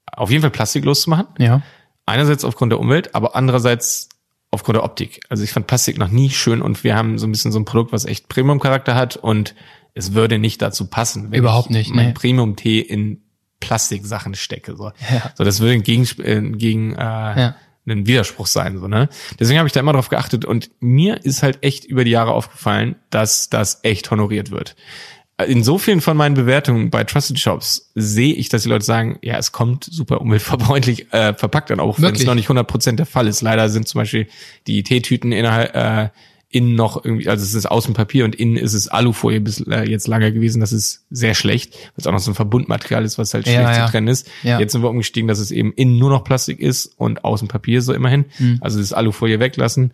auf 0.06 0.30
jeden 0.30 0.42
Fall 0.42 0.50
plastiklos 0.50 1.02
zu 1.02 1.10
machen. 1.10 1.26
Ja. 1.38 1.62
Einerseits 2.06 2.44
aufgrund 2.44 2.72
der 2.72 2.80
Umwelt, 2.80 3.14
aber 3.14 3.34
andererseits 3.34 4.08
aufgrund 4.50 4.76
der 4.76 4.84
Optik. 4.84 5.20
Also 5.30 5.42
ich 5.42 5.52
fand 5.52 5.66
Plastik 5.66 5.98
noch 5.98 6.08
nie 6.08 6.30
schön 6.30 6.60
und 6.60 6.84
wir 6.84 6.94
haben 6.94 7.18
so 7.18 7.26
ein 7.26 7.32
bisschen 7.32 7.52
so 7.52 7.58
ein 7.58 7.64
Produkt, 7.64 7.92
was 7.92 8.04
echt 8.04 8.28
Premium-Charakter 8.28 8.94
hat 8.94 9.16
und 9.16 9.54
es 9.94 10.14
würde 10.14 10.38
nicht 10.38 10.60
dazu 10.62 10.86
passen, 10.86 11.30
wenn 11.30 11.38
Überhaupt 11.38 11.70
ich 11.70 11.76
nicht, 11.76 11.94
mein 11.94 12.08
nee. 12.08 12.12
Premium-Tee 12.12 12.80
in 12.80 13.22
Plastiksachen 13.60 14.34
stecke. 14.34 14.76
So, 14.76 14.92
Ja. 15.10 15.32
so 15.34 15.44
das 15.44 15.60
würde 15.60 15.80
gegen, 15.80 16.04
äh, 16.20 16.56
gegen 16.56 16.94
äh, 16.94 16.98
Ja. 16.98 17.56
Ein 17.86 18.06
Widerspruch 18.06 18.46
sein. 18.46 18.78
So, 18.78 18.88
ne? 18.88 19.08
Deswegen 19.38 19.58
habe 19.58 19.66
ich 19.66 19.72
da 19.72 19.80
immer 19.80 19.92
drauf 19.92 20.08
geachtet 20.08 20.44
und 20.44 20.70
mir 20.80 21.24
ist 21.24 21.42
halt 21.42 21.62
echt 21.62 21.84
über 21.84 22.04
die 22.04 22.10
Jahre 22.10 22.32
aufgefallen, 22.32 22.96
dass 23.10 23.50
das 23.50 23.80
echt 23.82 24.10
honoriert 24.10 24.50
wird. 24.50 24.76
In 25.46 25.64
so 25.64 25.78
vielen 25.78 26.00
von 26.00 26.16
meinen 26.16 26.34
Bewertungen 26.34 26.90
bei 26.90 27.04
Trusted 27.04 27.38
Shops 27.38 27.90
sehe 27.94 28.34
ich, 28.34 28.48
dass 28.48 28.62
die 28.62 28.68
Leute 28.68 28.84
sagen, 28.84 29.18
ja, 29.22 29.38
es 29.38 29.50
kommt 29.50 29.84
super 29.84 30.20
umweltverfreundlich 30.20 31.12
äh, 31.12 31.34
verpackt 31.34 31.70
dann 31.70 31.80
auch, 31.80 32.00
wenn 32.00 32.14
es 32.14 32.24
noch 32.24 32.34
nicht 32.34 32.48
100% 32.48 32.96
der 32.96 33.06
Fall 33.06 33.26
ist. 33.26 33.40
Leider 33.40 33.68
sind 33.68 33.88
zum 33.88 34.00
Beispiel 34.00 34.28
die 34.66 34.82
Teetüten 34.82 35.32
innerhalb 35.32 35.74
äh, 35.74 36.10
innen 36.52 36.74
noch 36.74 37.02
irgendwie, 37.04 37.28
also 37.28 37.42
es 37.42 37.54
ist 37.54 37.66
Außenpapier 37.66 38.24
und 38.24 38.34
innen 38.34 38.56
ist 38.56 38.74
es 38.74 38.86
Alufolie 38.86 39.40
bis 39.40 39.60
äh, 39.60 39.88
jetzt 39.88 40.06
lange 40.06 40.32
gewesen. 40.32 40.60
Das 40.60 40.72
ist 40.72 41.06
sehr 41.10 41.34
schlecht, 41.34 41.74
weil 41.74 41.92
es 41.96 42.06
auch 42.06 42.12
noch 42.12 42.18
so 42.20 42.30
ein 42.30 42.34
Verbundmaterial 42.34 43.04
ist, 43.04 43.18
was 43.18 43.32
halt 43.34 43.46
Ja, 43.46 43.54
schlecht 43.54 43.78
ja. 43.78 43.86
zu 43.86 43.90
trennen 43.92 44.08
ist. 44.08 44.30
Ja. 44.42 44.60
Jetzt 44.60 44.72
sind 44.72 44.82
wir 44.82 44.90
umgestiegen, 44.90 45.28
dass 45.28 45.38
es 45.38 45.50
eben 45.50 45.72
innen 45.72 45.98
nur 45.98 46.10
noch 46.10 46.24
Plastik 46.24 46.60
ist 46.60 46.86
und 46.98 47.24
außen 47.24 47.48
Papier 47.48 47.80
so 47.80 47.94
immerhin. 47.94 48.26
Hm. 48.36 48.58
Also 48.60 48.78
das 48.78 48.92
Alufolie 48.92 49.40
weglassen. 49.40 49.92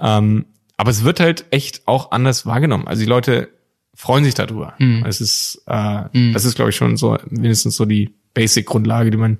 Ähm, 0.00 0.46
aber 0.76 0.90
es 0.90 1.04
wird 1.04 1.20
halt 1.20 1.44
echt 1.50 1.82
auch 1.86 2.10
anders 2.10 2.44
wahrgenommen. 2.44 2.88
Also 2.88 3.00
die 3.00 3.08
Leute 3.08 3.48
freuen 3.94 4.24
sich 4.24 4.34
darüber. 4.34 4.74
Hm. 4.78 5.04
Es 5.06 5.20
ist, 5.20 5.62
äh, 5.66 6.32
das 6.32 6.44
ist, 6.44 6.56
glaube 6.56 6.70
ich, 6.70 6.76
schon 6.76 6.96
so 6.96 7.18
mindestens 7.28 7.76
so 7.76 7.84
die 7.84 8.14
Basic-Grundlage, 8.34 9.10
die 9.10 9.16
man, 9.16 9.38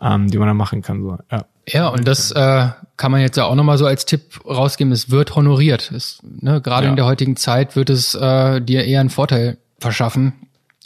ähm, 0.00 0.30
die 0.30 0.38
man 0.38 0.48
da 0.48 0.54
machen 0.54 0.82
kann. 0.82 1.02
So. 1.02 1.18
Ja. 1.30 1.44
Ja, 1.68 1.88
und 1.88 2.06
das 2.06 2.30
äh, 2.32 2.68
kann 2.96 3.10
man 3.10 3.20
jetzt 3.20 3.36
ja 3.36 3.44
auch 3.44 3.54
nochmal 3.54 3.78
so 3.78 3.86
als 3.86 4.04
Tipp 4.06 4.40
rausgeben, 4.46 4.92
es 4.92 5.10
wird 5.10 5.34
honoriert. 5.34 5.90
Es, 5.94 6.20
ne, 6.22 6.60
Gerade 6.60 6.84
Ja. 6.86 6.90
in 6.90 6.96
der 6.96 7.06
heutigen 7.06 7.36
Zeit 7.36 7.74
wird 7.76 7.90
es 7.90 8.14
äh, 8.14 8.60
dir 8.60 8.84
eher 8.84 9.00
einen 9.00 9.10
Vorteil 9.10 9.58
verschaffen, 9.78 10.32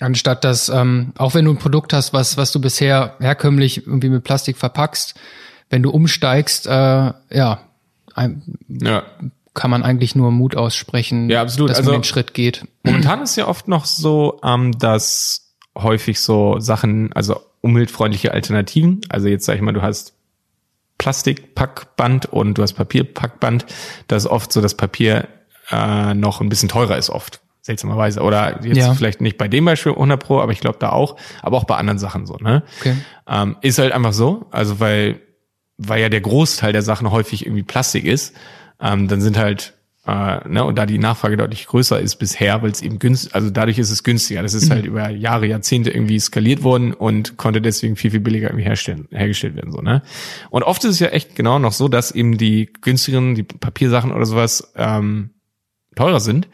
anstatt 0.01 0.44
dass, 0.44 0.68
ähm, 0.68 1.12
auch 1.18 1.35
wenn 1.35 1.44
du 1.44 1.53
ein 1.53 1.59
Produkt 1.59 1.92
hast, 1.92 2.12
was, 2.12 2.37
was 2.37 2.51
du 2.53 2.61
bisher 2.61 3.16
herkömmlich 3.21 3.87
irgendwie 3.87 4.09
mit 4.09 4.25
Plastik 4.25 4.57
verpackst, 4.57 5.14
wenn 5.71 5.83
du 5.83 5.90
umsteigst, 5.90 6.66
äh, 6.66 6.71
ja, 6.71 7.61
ein, 8.14 8.42
ja. 8.68 9.03
kann 9.55 9.71
man 9.71 9.83
eigentlich 9.83 10.14
nur 10.14 10.31
Mut 10.31 10.57
aussprechen, 10.57 11.29
Ja, 11.29 11.42
absolut. 11.42 11.71
dass 11.71 11.79
Also- 11.79 11.90
man 11.90 12.01
den 12.01 12.05
Schritt 12.05 12.33
geht. 12.33 12.64
Momentan 12.85 13.23
ist 13.23 13.37
ja 13.37 13.47
oft 13.49 13.68
noch 13.68 13.85
so, 13.85 14.40
ähm, 14.42 14.79
dass 14.79 15.53
häufig 15.77 16.21
so 16.21 16.59
Sachen, 16.59 17.12
also 17.12 17.40
umweltfreundliche 17.61 18.33
Alternativen, 18.33 19.01
also 19.09 19.29
jetzt 19.29 19.44
sag 19.44 19.57
ich 19.57 19.61
mal, 19.62 19.73
du 19.73 19.83
hast 19.83 20.14
Plastikpackband 20.99 22.27
und 22.27 22.55
du 22.55 22.63
hast 22.63 22.75
Papierpackband, 22.75 23.67
dass 24.09 24.27
oft 24.27 24.53
so 24.53 24.61
das 24.61 24.75
Papier 24.75 25.29
äh, 25.71 26.15
noch 26.15 26.41
ein 26.41 26.49
bisschen 26.49 26.69
teurer 26.69 26.97
ist 26.97 27.11
oft, 27.11 27.41
seltsamerweise. 27.63 28.21
Oder 28.23 28.65
jetzt 28.65 28.77
Ja. 28.79 28.95
vielleicht 28.95 29.21
nicht 29.21 29.39
bei 29.39 29.49
dem 29.49 29.65
Beispiel 29.65 29.93
100 29.93 30.23
Pro, 30.23 30.41
aber 30.41 30.53
ich 30.53 30.61
glaube 30.61 30.79
da 30.81 30.91
auch, 30.91 31.17
aber 31.43 31.57
auch 31.57 31.65
bei 31.65 31.77
anderen 31.77 31.99
Sachen 31.99 32.27
so, 32.27 32.37
ne? 32.41 32.63
Okay. 32.81 32.97
Ähm, 33.29 33.57
ist 33.61 33.79
halt 33.79 33.93
einfach 33.93 34.13
so, 34.13 34.47
also 34.51 34.81
weil, 34.81 35.21
weil 35.77 36.01
ja 36.01 36.09
der 36.09 36.21
Großteil 36.21 36.73
der 36.73 36.83
Sachen 36.83 37.11
häufig 37.11 37.45
irgendwie 37.47 37.63
Plastik 37.63 38.05
ist, 38.05 38.35
ähm, 38.81 39.09
dann 39.09 39.21
sind 39.21 39.37
halt, 39.39 39.75
äh, 40.09 40.49
ne, 40.49 40.64
und 40.64 40.79
da 40.79 40.87
die 40.87 40.99
Nachfrage 40.99 41.37
deutlich 41.37 41.66
größer 41.66 42.01
ist 42.01 42.16
bisher, 42.16 42.62
weil 42.62 42.71
es 42.71 42.81
eben 42.81 42.99
günstig, 42.99 43.35
also 43.35 43.51
dadurch 43.51 43.79
ist 43.79 43.90
es 43.90 44.03
günstiger. 44.03 44.42
Das 44.42 44.55
ist 44.55 44.71
halt 44.71 44.87
über 44.87 45.11
Jahre, 45.11 45.47
Jahrzehnte 45.47 45.90
irgendwie 45.90 46.18
skaliert 46.18 46.62
worden 46.62 46.94
und 46.94 47.37
konnte 47.37 47.61
deswegen 47.61 47.94
viel, 47.94 48.11
viel 48.11 48.21
billiger 48.21 48.49
irgendwie 48.49 48.64
herstellen, 48.64 49.07
hergestellt 49.11 49.55
werden, 49.55 49.71
so, 49.71 49.83
ne? 49.83 50.01
Und 50.49 50.62
oft 50.62 50.83
ist 50.85 50.92
es 50.92 51.01
ja 51.01 51.09
echt 51.09 51.37
genau 51.37 51.59
noch 51.59 51.73
so, 51.73 51.88
dass 51.88 52.11
eben 52.11 52.38
die 52.38 52.73
günstigeren, 52.81 53.35
die 53.35 53.42
Papiersachen 53.42 54.11
oder 54.11 54.25
sowas, 54.25 54.73
ähm, 54.77 55.31
teurer 55.94 56.21
sind. 56.21 56.49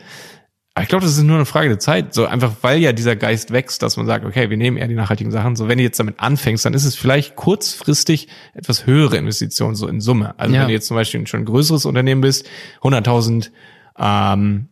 Aber 0.76 0.82
ich 0.82 0.88
glaube, 0.88 1.04
das 1.04 1.16
ist 1.16 1.22
nur 1.22 1.36
eine 1.36 1.46
Frage 1.46 1.68
der 1.68 1.78
Zeit. 1.78 2.14
So 2.14 2.26
einfach, 2.26 2.52
weil 2.62 2.80
ja 2.80 2.92
dieser 2.92 3.14
Geist 3.14 3.52
wächst, 3.52 3.80
dass 3.82 3.96
man 3.96 4.06
sagt, 4.06 4.24
okay, 4.24 4.50
wir 4.50 4.56
nehmen 4.56 4.76
eher 4.76 4.88
die 4.88 4.94
nachhaltigen 4.96 5.30
Sachen. 5.30 5.54
So, 5.54 5.68
wenn 5.68 5.78
du 5.78 5.84
jetzt 5.84 6.00
damit 6.00 6.18
anfängst, 6.18 6.64
dann 6.64 6.74
ist 6.74 6.84
es 6.84 6.96
vielleicht 6.96 7.36
kurzfristig 7.36 8.26
etwas 8.54 8.84
höhere 8.84 9.16
Investitionen 9.16 9.76
so 9.76 9.86
in 9.86 10.00
Summe. 10.00 10.34
Also 10.36 10.52
Ja. 10.54 10.62
wenn 10.62 10.68
du 10.68 10.74
jetzt 10.74 10.88
zum 10.88 10.96
Beispiel 10.96 11.24
schon 11.28 11.40
ein 11.40 11.46
größeres 11.46 11.84
Unternehmen 11.84 12.22
bist, 12.22 12.46
100.000, 12.82 13.52
ähm, 14.00 14.68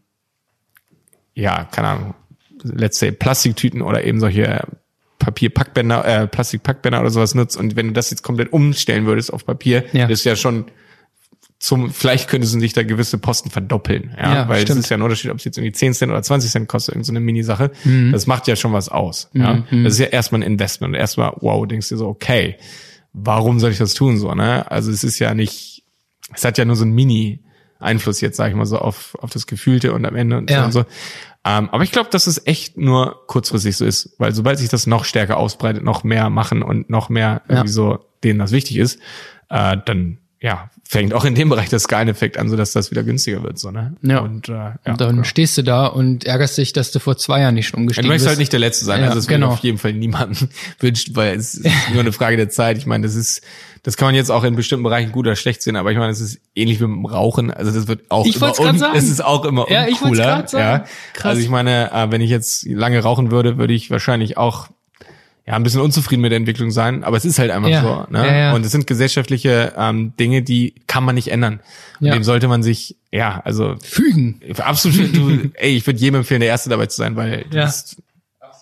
ja, 1.35 1.65
keine 1.71 1.89
Ahnung, 1.89 2.15
let's 2.65 2.99
say 2.99 3.13
Plastiktüten 3.13 3.81
oder 3.81 4.03
eben 4.03 4.19
solche 4.19 4.67
Papierpackbänder, 5.21 6.05
äh, 6.05 6.27
Plastikpackbänder 6.27 7.01
oder 7.01 7.11
sowas 7.11 7.37
nutzt 7.37 7.57
und 7.57 7.77
wenn 7.77 7.87
du 7.87 7.93
das 7.93 8.11
jetzt 8.11 8.23
komplett 8.23 8.53
umstellen 8.53 9.07
würdest 9.07 9.33
auf 9.33 9.47
Papier, 9.47 9.85
Ja. 9.93 10.09
das 10.09 10.19
ist 10.21 10.25
ja 10.25 10.35
schon 10.35 10.65
zum, 11.63 11.93
vielleicht 11.93 12.29
könntest 12.29 12.53
du 12.57 12.59
sich 12.59 12.73
da 12.73 12.83
gewisse 12.83 13.19
Posten 13.19 13.49
verdoppeln, 13.49 14.13
ja, 14.19 14.35
Ja, 14.35 14.49
weil 14.49 14.63
stimmt. 14.63 14.81
es 14.81 14.87
ist 14.87 14.91
ja 14.91 14.97
ein 14.97 15.03
Unterschied, 15.03 15.31
ob 15.31 15.37
es 15.39 15.45
jetzt 15.45 15.59
irgendwie 15.59 15.71
10 15.71 15.95
Cent 15.95 16.11
oder 16.11 16.21
20 16.21 16.51
Cent 16.51 16.69
kostet, 16.69 16.95
irgendeine 16.97 17.07
so 17.07 17.13
eine 17.13 17.21
Mini-Sache. 17.21 17.71
Mhm. 17.85 18.11
Das 18.11 18.27
macht 18.27 18.49
ja 18.49 18.57
schon 18.57 18.73
was 18.73 18.89
aus, 18.89 19.31
ja. 19.33 19.63
Das 19.71 19.93
ist 19.93 20.01
ja 20.01 20.07
erstmal 20.07 20.41
ein 20.41 20.47
Investment 20.47 20.95
und 20.95 20.99
erstmal, 20.99 21.35
wow, 21.41 21.65
denkst 21.65 21.89
du 21.91 21.97
so, 21.97 22.09
okay, 22.09 22.57
warum 23.13 23.61
soll 23.61 23.71
ich 23.71 23.79
das 23.79 23.95
tun, 23.95 24.19
so, 24.19 24.35
ne? 24.35 24.69
Also 24.73 24.91
es 24.91 25.05
ist 25.05 25.21
ja 25.21 25.35
nicht, 25.35 25.85
es 26.35 26.45
hat 26.45 26.59
ja 26.59 26.65
nur 26.65 26.75
so 26.75 26.85
ein 26.85 26.91
Mini-Einfluss 26.91 28.21
jetzt, 28.21 28.39
sag 28.39 28.49
ich 28.51 28.57
mal 28.57 28.67
so, 28.67 28.79
auf, 28.79 29.17
auf 29.21 29.31
das 29.31 29.47
Gefühlte 29.47 29.93
und 29.93 30.05
am 30.05 30.17
Ende 30.17 30.39
und, 30.39 30.51
Ja. 30.51 30.65
und 30.65 30.73
so. 30.73 30.81
Ähm, 31.45 31.71
aber 31.71 31.85
ich 31.85 31.93
glaube, 31.93 32.11
dass 32.11 32.27
es 32.27 32.45
echt 32.47 32.77
nur 32.77 33.25
kurzfristig 33.29 33.77
so 33.77 33.85
ist, 33.85 34.15
weil 34.19 34.33
sobald 34.35 34.59
sich 34.59 34.69
das 34.69 34.89
noch 34.89 35.05
stärker 35.05 35.37
ausbreitet, 35.37 35.85
noch 35.85 36.03
mehr 36.03 36.29
machen 36.29 36.63
und 36.65 36.91
noch 36.91 37.09
mehr 37.09 37.43
irgendwie 37.49 37.69
so 37.69 37.99
denen 38.25 38.39
das 38.41 38.51
wichtig 38.51 38.79
ist, 38.79 38.99
äh, 39.49 39.77
dann 39.85 40.19
ja, 40.43 40.69
fängt 40.85 41.15
auch 41.15 41.25
in 41.25 41.37
dem 41.37 41.49
Bereich 41.49 41.69
der 41.69 41.79
Skaleneffekt 41.79 42.37
an, 42.37 42.49
so 42.51 42.57
dass 42.57 42.73
das 42.73 42.91
wieder 42.91 43.05
günstiger 43.05 43.43
wird, 43.45 43.59
so, 43.61 43.71
ne? 43.71 43.95
Ja. 44.03 44.19
Und, 44.19 44.49
äh, 44.49 44.53
ja, 44.53 44.75
Und 44.85 45.01
dann 45.01 45.17
ja. 45.19 45.25
stehst 45.25 45.57
du 45.57 45.63
da 45.63 45.87
und 45.87 46.25
ärgerst 46.25 46.59
dich, 46.59 46.73
dass 46.73 46.91
du 46.91 46.99
vor 46.99 47.17
zwei 47.17 47.41
Jahren 47.43 47.55
nicht 47.55 47.69
schon 47.69 47.79
umgestiegen 47.81 48.07
Du 48.07 48.09
möchtest 48.09 48.25
bist. 48.27 48.29
halt 48.31 48.39
nicht 48.41 48.53
der 48.53 48.59
Letzte 48.61 48.85
sein, 48.85 49.01
Ja, 49.01 49.07
also 49.07 49.19
das 49.21 49.29
will 49.29 49.37
genau. 49.37 49.47
ich 49.49 49.53
auf 49.55 49.61
jeden 49.65 49.79
Fall 49.79 49.93
niemandem 49.93 50.49
wünscht, 50.81 51.11
weil 51.15 51.37
es 51.37 51.55
ist 51.55 51.65
nur 51.93 52.01
eine 52.01 52.13
Frage 52.13 52.37
der 52.37 52.51
Zeit. 52.51 52.77
Ich 52.77 52.87
meine, 52.87 53.07
das 53.07 53.15
ist, 53.15 53.41
das 53.85 53.97
kann 53.97 54.07
man 54.09 54.17
jetzt 54.17 54.31
auch 54.33 54.43
in 54.43 54.57
bestimmten 54.57 54.83
Bereichen 54.83 55.13
gut 55.13 55.27
oder 55.27 55.37
schlecht 55.37 55.63
sehen, 55.63 55.77
aber 55.77 55.93
ich 55.93 55.99
meine, 55.99 56.11
es 56.11 56.21
ist 56.21 56.41
ähnlich 56.57 56.81
wie 56.81 56.87
mit 56.89 56.97
dem 56.97 57.07
Rauchen. 57.07 57.53
Also 57.53 57.71
das 57.71 57.87
wird 57.87 58.11
auch 58.11 58.27
Ich 58.27 58.35
immer 58.37 58.51
grad 58.53 58.79
sagen. 58.79 58.99
es 58.99 59.09
ist 59.09 59.25
auch 59.25 59.45
immer 59.45 59.71
Ja, 59.71 59.87
ich 59.87 60.03
uncooler. 60.03 60.49
sagen. 60.49 60.59
Ja. 60.59 60.79
Krass. 61.15 61.25
Also 61.31 61.41
ich 61.41 61.49
meine, 61.51 61.93
äh, 61.93 62.11
wenn 62.11 62.21
ich 62.21 62.31
jetzt 62.31 62.67
lange 62.67 62.99
rauchen 63.01 63.31
würde, 63.31 63.59
würde 63.59 63.75
ich 63.75 63.91
wahrscheinlich 63.93 64.37
auch 64.37 64.69
ja, 65.53 65.57
ein 65.57 65.63
bisschen 65.65 65.83
unzufrieden 65.83 66.23
mit 66.23 66.31
der 66.33 66.39
Entwicklung 66.39 66.71
sein, 66.71 67.05
aber 67.05 67.19
es 67.19 67.27
ist 67.27 67.39
halt 67.39 67.51
einfach 67.51 67.69
Ja. 67.69 67.83
so. 67.83 68.07
Ne? 68.11 68.27
Ja, 68.27 68.35
ja. 68.35 68.53
Und 68.55 68.65
es 68.65 68.73
sind 68.73 68.87
gesellschaftliche 68.87 69.75
ähm, 69.77 70.15
Dinge, 70.19 70.41
die 70.43 70.75
kann 70.87 71.05
man 71.05 71.15
nicht 71.15 71.29
ändern. 71.29 71.61
Und 72.01 72.07
Ja. 72.07 72.15
dem 72.15 72.25
sollte 72.25 72.49
man 72.49 72.63
sich, 72.63 72.97
ja, 73.13 73.43
also 73.45 73.77
Fügen. 73.83 74.41
Absolut, 74.57 75.15
du, 75.15 75.51
ey, 75.53 75.77
ich 75.77 75.87
würde 75.87 75.99
jedem 76.01 76.21
empfehlen, 76.21 76.41
der 76.41 76.49
Erste 76.49 76.71
dabei 76.71 76.87
zu 76.87 76.97
sein, 76.97 77.17
weil 77.17 77.45
du, 77.51 77.59
bist, 77.61 78.03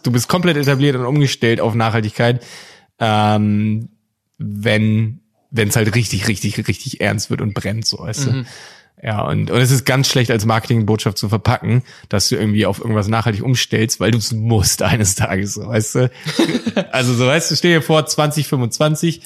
du 0.02 0.10
bist 0.10 0.26
komplett 0.28 0.56
etabliert 0.56 0.96
und 0.96 1.06
umgestellt 1.06 1.60
auf 1.60 1.76
Nachhaltigkeit, 1.76 2.44
ähm, 2.98 3.88
wenn 4.38 5.20
wenn 5.52 5.68
es 5.68 5.74
halt 5.76 5.94
richtig, 5.96 6.28
richtig, 6.28 6.68
richtig 6.68 7.00
ernst 7.00 7.28
wird 7.30 7.40
und 7.40 7.54
brennt, 7.54 7.84
so 7.86 7.98
weißt 8.00 8.26
Mhm. 8.28 8.32
du. 8.32 8.44
Ja, 9.02 9.22
und, 9.22 9.50
und 9.50 9.58
es 9.58 9.70
ist 9.70 9.86
ganz 9.86 10.08
schlecht 10.08 10.30
als 10.30 10.44
Marketingbotschaft 10.44 11.16
zu 11.16 11.30
verpacken, 11.30 11.82
dass 12.10 12.28
du 12.28 12.36
irgendwie 12.36 12.66
auf 12.66 12.80
irgendwas 12.80 13.08
nachhaltig 13.08 13.42
umstellst, 13.42 13.98
weil 13.98 14.10
du 14.10 14.18
es 14.18 14.32
musst 14.32 14.82
eines 14.82 15.14
Tages, 15.14 15.58
weißt 15.58 15.94
du. 15.94 16.10
Also 16.92 17.14
so, 17.14 17.26
weißt 17.26 17.50
du, 17.50 17.56
stell 17.56 17.74
dir 17.74 17.82
vor, 17.82 18.04
2025, 18.04 19.22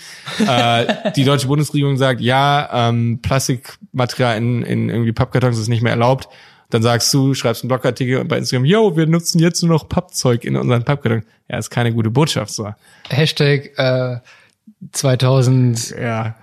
äh, 0.47 1.13
die 1.17 1.25
deutsche 1.25 1.47
Bundesregierung 1.47 1.97
sagt, 1.97 2.21
ja, 2.21 2.89
ähm, 2.89 3.21
Plastikmaterial 3.23 4.37
in, 4.37 4.63
in 4.63 4.89
irgendwie 4.89 5.13
Pappkartons 5.13 5.59
ist 5.59 5.69
nicht 5.69 5.83
mehr 5.83 5.93
erlaubt. 5.93 6.29
Dann 6.71 6.83
sagst 6.83 7.13
du, 7.13 7.35
schreibst 7.35 7.63
einen 7.63 7.69
Blogartikel 7.69 8.19
und 8.19 8.29
bei 8.29 8.39
Instagram, 8.39 8.65
yo, 8.65 8.97
wir 8.97 9.07
nutzen 9.07 9.39
jetzt 9.39 9.63
nur 9.63 9.73
noch 9.73 9.89
Pappzeug 9.89 10.45
in 10.45 10.57
unseren 10.57 10.85
Pappkartons. 10.85 11.25
Ja, 11.49 11.59
ist 11.59 11.71
keine 11.71 11.93
gute 11.93 12.11
Botschaft, 12.11 12.53
so. 12.53 12.73
Hashtag 13.09 13.73
äh, 13.77 14.19
2010 14.93 16.03
Ja. 16.03 16.37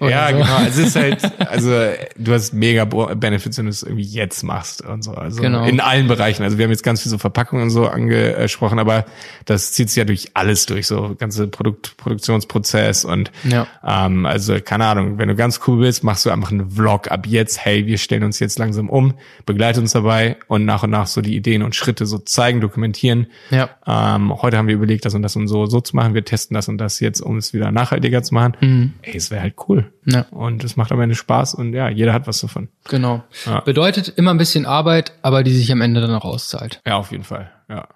Oder 0.00 0.10
ja, 0.10 0.30
so. 0.30 0.36
genau. 0.36 0.58
Es 0.68 0.76
ist 0.78 0.96
halt, 0.96 1.20
also 1.50 1.70
du 2.16 2.32
hast 2.32 2.52
mega 2.54 2.84
Benefits, 2.84 3.58
wenn 3.58 3.66
du 3.66 3.70
es 3.70 3.82
irgendwie 3.82 4.02
jetzt 4.04 4.42
machst 4.42 4.82
und 4.82 5.02
so. 5.02 5.12
Also 5.12 5.40
Genau. 5.42 5.64
in 5.64 5.80
allen 5.80 6.06
Bereichen. 6.08 6.42
Also 6.42 6.58
wir 6.58 6.64
haben 6.64 6.70
jetzt 6.70 6.82
ganz 6.82 7.02
viel 7.02 7.10
so 7.10 7.18
Verpackungen 7.18 7.64
und 7.64 7.70
so 7.70 7.86
angesprochen, 7.86 8.78
aber 8.78 9.04
das 9.44 9.72
zieht 9.72 9.88
sich 9.90 9.96
ja 9.96 10.04
durch 10.04 10.30
alles 10.34 10.66
durch, 10.66 10.86
so 10.86 11.14
ganze 11.18 11.46
Produkt, 11.48 11.96
Produktionsprozess 11.96 13.04
und 13.04 13.30
Ja. 13.44 13.66
ähm, 13.86 14.26
also 14.26 14.60
keine 14.60 14.86
Ahnung, 14.86 15.18
wenn 15.18 15.28
du 15.28 15.34
ganz 15.34 15.60
cool 15.66 15.80
bist, 15.80 16.02
machst 16.04 16.24
du 16.26 16.30
einfach 16.30 16.50
einen 16.50 16.70
Vlog 16.70 17.10
ab 17.10 17.26
jetzt, 17.26 17.64
hey, 17.64 17.86
wir 17.86 17.98
stellen 17.98 18.24
uns 18.24 18.38
jetzt 18.40 18.58
langsam 18.58 18.88
um, 18.88 19.14
begleite 19.46 19.80
uns 19.80 19.92
dabei 19.92 20.36
und 20.48 20.64
nach 20.64 20.82
und 20.82 20.90
nach 20.90 21.06
so 21.06 21.20
die 21.20 21.36
Ideen 21.36 21.62
und 21.62 21.74
Schritte 21.74 22.06
so 22.06 22.18
zeigen, 22.18 22.60
dokumentieren. 22.60 23.26
Ja. 23.50 23.70
Ähm, 23.86 24.32
heute 24.42 24.56
haben 24.56 24.68
wir 24.68 24.74
überlegt, 24.74 25.04
das 25.04 25.14
und 25.14 25.22
das 25.22 25.36
und 25.36 25.48
so, 25.48 25.66
so 25.66 25.80
zu 25.80 25.94
machen. 25.96 26.14
Wir 26.14 26.24
testen 26.24 26.54
das 26.54 26.68
und 26.68 26.78
das 26.78 27.00
jetzt, 27.00 27.20
um 27.20 27.36
es 27.36 27.52
wieder 27.52 27.70
nachhaltiger 27.70 28.22
zu 28.22 28.34
machen. 28.34 28.56
Mhm. 28.60 28.92
Ey, 29.02 29.16
es 29.16 29.30
wäre 29.34 29.42
halt 29.42 29.54
cool. 29.68 29.92
Ja. 30.06 30.26
Und 30.30 30.64
es 30.64 30.76
macht 30.76 30.92
am 30.92 31.00
Ende 31.00 31.14
Spaß 31.14 31.54
und 31.54 31.74
ja, 31.74 31.88
jeder 31.88 32.12
hat 32.12 32.26
was 32.26 32.40
davon. 32.40 32.68
Genau. 32.88 33.24
Ja. 33.46 33.60
Bedeutet 33.60 34.08
immer 34.16 34.30
ein 34.30 34.38
bisschen 34.38 34.64
Arbeit, 34.64 35.12
aber 35.22 35.42
die 35.42 35.52
sich 35.52 35.70
am 35.72 35.80
Ende 35.80 36.00
dann 36.00 36.14
auch 36.14 36.24
auszahlt. 36.24 36.80
Ja, 36.86 36.96
auf 36.96 37.10
jeden 37.10 37.24
Fall. 37.24 37.50
Ja. 37.68 37.88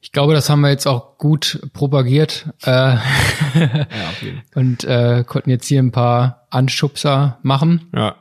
Ich 0.00 0.10
glaube, 0.10 0.34
das 0.34 0.50
haben 0.50 0.60
wir 0.60 0.70
jetzt 0.70 0.86
auch 0.86 1.16
gut 1.18 1.60
propagiert 1.72 2.46
äh, 2.64 2.70
Ja, 2.70 2.96
auf 4.10 4.22
jeden 4.22 4.38
Fall. 4.38 4.46
und 4.54 4.84
äh, 4.84 5.24
konnten 5.24 5.50
jetzt 5.50 5.66
hier 5.66 5.80
ein 5.80 5.92
paar 5.92 6.46
Anschubser 6.50 7.38
machen. 7.42 7.88
Ja. 7.94 8.16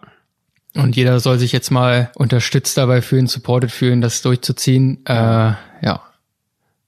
Und 0.76 0.96
jeder 0.96 1.20
soll 1.20 1.38
sich 1.38 1.52
jetzt 1.52 1.72
mal 1.72 2.12
unterstützt 2.16 2.78
dabei 2.78 3.02
fühlen, 3.02 3.28
supported 3.28 3.72
fühlen, 3.72 4.00
das 4.00 4.22
durchzuziehen. 4.22 5.04
Äh, 5.06 5.14
ja. 5.14 5.58
Ja, 5.82 6.02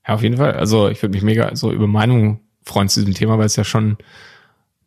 auf 0.05 0.21
jeden 0.21 0.37
Fall. 0.37 0.53
Also 0.53 0.89
ich 0.89 1.01
würde 1.01 1.13
mich 1.13 1.23
mega 1.23 1.55
so 1.55 1.71
über 1.71 1.87
Meinung 1.87 2.39
freuen 2.63 2.87
zu 2.87 2.99
diesem 2.99 3.13
Thema, 3.13 3.37
weil 3.37 3.45
es 3.45 3.55
ja 3.55 3.63
schon, 3.63 3.97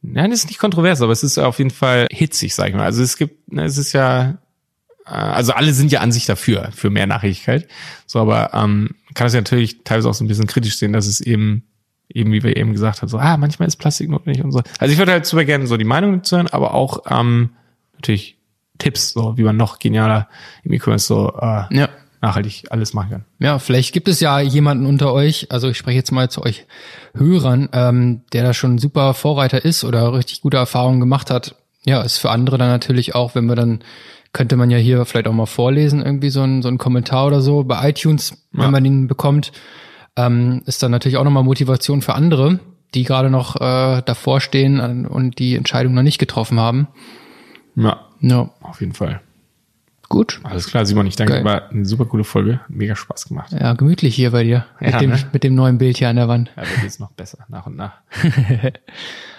nein, 0.03 0.33
es 0.33 0.41
ist 0.41 0.49
nicht 0.49 0.59
kontrovers, 0.59 1.03
aber 1.03 1.13
es 1.13 1.23
ist 1.23 1.39
auf 1.39 1.59
jeden 1.59 1.71
Fall 1.71 2.07
hitzig, 2.11 2.55
sag 2.55 2.69
ich 2.69 2.75
mal. 2.75 2.85
Also 2.85 3.03
es 3.03 3.17
gibt, 3.17 3.53
ne, 3.53 3.65
es 3.65 3.79
ist 3.79 3.93
ja, 3.93 4.39
äh, 5.07 5.11
also 5.11 5.53
alle 5.53 5.73
sind 5.73 5.93
ja 5.93 6.01
an 6.01 6.13
sich 6.13 6.27
dafür, 6.27 6.71
für 6.75 6.91
mehr 6.91 7.07
Nachrichtigkeit. 7.07 7.69
So, 8.07 8.21
aber 8.21 8.55
ähm, 8.55 8.91
kann 9.15 9.27
es 9.27 9.35
ja 9.35 9.41
natürlich 9.41 9.83
teilweise 9.85 10.09
auch 10.09 10.15
so 10.15 10.25
ein 10.25 10.29
bisschen 10.29 10.47
kritisch 10.47 10.77
sehen, 10.77 10.93
dass 10.93 11.07
es 11.07 11.21
eben, 11.21 11.65
eben 12.09 12.33
wie 12.33 12.43
wir 12.43 12.57
eben 12.57 12.73
gesagt 12.73 13.03
haben, 13.03 13.09
so, 13.09 13.19
ah, 13.19 13.37
manchmal 13.37 13.69
ist 13.69 13.77
Plastik 13.77 14.09
notwendig 14.09 14.45
und 14.45 14.53
so. 14.53 14.63
Also 14.79 14.93
ich 14.93 14.99
würde 14.99 15.13
halt 15.13 15.27
super 15.27 15.45
gerne 15.45 15.67
so 15.67 15.77
die 15.77 15.85
Meinung 15.85 16.17
dazu 16.17 16.37
hören, 16.37 16.49
aber 16.49 16.75
auch 16.75 17.05
ähm, 17.11 17.51
natürlich 17.95 18.39
Tipps, 18.79 19.11
so 19.11 19.37
wie 19.39 19.43
man 19.43 19.57
noch 19.57 19.79
genialer 19.79 20.29
im 20.63 20.73
E-Commerce 20.73 21.07
so 21.07 21.33
äh, 21.41 21.65
Ja. 21.75 21.89
Nachhaltig 22.27 22.65
alles 22.71 22.93
machen 22.95 23.11
kann. 23.11 23.25
Ja, 23.39 23.59
vielleicht 23.59 23.93
gibt 23.93 24.09
es 24.09 24.21
ja 24.21 24.41
jemanden 24.41 24.87
unter 24.87 25.13
euch, 25.13 25.51
also 25.51 25.69
ich 25.69 25.77
spreche 25.79 25.97
jetzt 25.99 26.13
mal 26.13 26.29
zu 26.31 26.43
euch 26.43 26.67
Hörern, 27.15 27.69
ähm, 27.73 28.23
der 28.33 28.43
da 28.43 28.53
schon 28.55 28.75
ein 28.75 28.79
super 28.79 29.15
Vorreiter 29.15 29.65
ist 29.65 29.85
oder 29.85 30.13
richtig 30.13 30.41
gute 30.41 30.57
Erfahrungen 30.57 31.01
gemacht 31.01 31.31
hat. 31.31 31.55
Ja, 31.85 32.03
ist 32.03 32.19
für 32.19 32.31
andere 32.31 32.59
dann 32.59 32.69
natürlich 32.69 33.15
auch, 33.15 33.35
wenn 33.35 33.47
wir 33.47 33.55
dann, 33.55 33.81
könnte 34.33 34.57
man 34.57 34.71
ja 34.71 34.77
hier 34.77 35.05
vielleicht 35.07 35.29
auch 35.29 35.33
mal 35.33 35.47
vorlesen, 35.47 36.03
irgendwie 36.03 36.31
so 36.31 36.43
ein, 36.43 36.61
so 36.63 36.69
ein 36.69 36.79
Kommentar 36.79 37.27
oder 37.29 37.41
so 37.41 37.65
bei 37.65 37.89
iTunes, 37.89 38.37
wenn 38.53 38.65
Ja. 38.65 38.71
man 38.71 38.85
ihn 38.85 39.07
bekommt, 39.07 39.53
ähm, 40.17 40.63
ist 40.67 40.83
dann 40.83 40.91
natürlich 40.91 41.17
auch 41.17 41.25
nochmal 41.25 41.45
Motivation 41.45 42.03
für 42.03 42.15
andere, 42.15 42.59
die 42.95 43.05
gerade 43.05 43.31
noch 43.31 43.57
äh, 43.57 44.03
davor 44.05 44.41
stehen 44.41 45.07
und 45.07 45.39
die 45.39 45.55
Entscheidung 45.57 45.95
noch 45.95 46.03
nicht 46.03 46.19
getroffen 46.19 46.59
haben. 46.61 46.89
Ja, 47.77 48.01
Ja, 48.21 48.51
auf 48.63 48.81
jeden 48.81 48.95
Fall. 48.95 49.21
Gut. 50.09 50.41
Alles 50.45 50.67
klar, 50.67 50.87
Simon, 50.87 51.07
ich 51.07 51.17
danke, 51.17 51.35
Geil. 51.35 51.45
war 51.45 51.71
eine 51.71 51.85
super 51.85 52.05
coole 52.05 52.25
Folge, 52.25 52.61
mega 52.69 52.97
Spaß 52.97 53.29
gemacht. 53.29 53.53
Ja, 53.53 53.75
gemütlich 53.75 54.15
hier 54.15 54.31
bei 54.31 54.45
dir. 54.45 54.67
Ja, 54.81 54.93
mit, 54.93 55.01
dem, 55.01 55.11
ne? 55.11 55.19
mit 55.33 55.45
dem 55.45 55.55
neuen 55.55 55.79
Bild 55.79 55.99
hier 55.99 56.09
an 56.09 56.17
der 56.17 56.29
Wand. 56.29 56.51
Ja, 56.57 56.63
wird 56.63 56.83
jetzt 56.83 57.01
noch 57.01 57.13
besser, 57.13 57.39
nach 57.49 57.67
und 57.67 57.77
nach. 57.77 57.93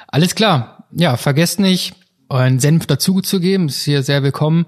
Alles 0.08 0.36
klar. 0.36 0.86
Ja, 0.92 1.18
vergesst 1.18 1.60
nicht, 1.60 1.96
euren 2.30 2.60
Senf 2.60 2.88
dazuzugeben. 2.88 3.68
Ist 3.68 3.84
hier 3.84 4.04
sehr 4.04 4.24
willkommen. 4.24 4.66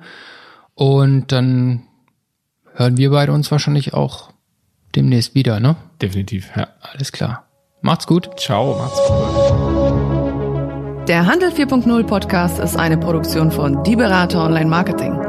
Und 0.75 1.31
dann 1.31 1.83
hören 2.73 2.97
wir 2.97 3.11
beide 3.11 3.31
uns 3.31 3.51
wahrscheinlich 3.51 3.93
auch 3.93 4.31
demnächst 4.95 5.35
wieder, 5.35 5.59
ne? 5.59 5.75
Definitiv, 6.01 6.51
ja. 6.55 6.67
Alles 6.81 7.11
klar. 7.11 7.45
Macht's 7.81 8.07
gut. 8.07 8.29
Ciao, 8.37 8.77
macht's 8.77 8.99
gut. 9.07 11.07
Der 11.07 11.25
Handel 11.25 11.49
4.0 11.49 12.03
Podcast 12.03 12.59
ist 12.59 12.77
eine 12.77 12.97
Produktion 12.97 13.51
von 13.51 13.83
Die 13.83 13.95
Berater 13.95 14.43
Online 14.43 14.69
Marketing. 14.69 15.28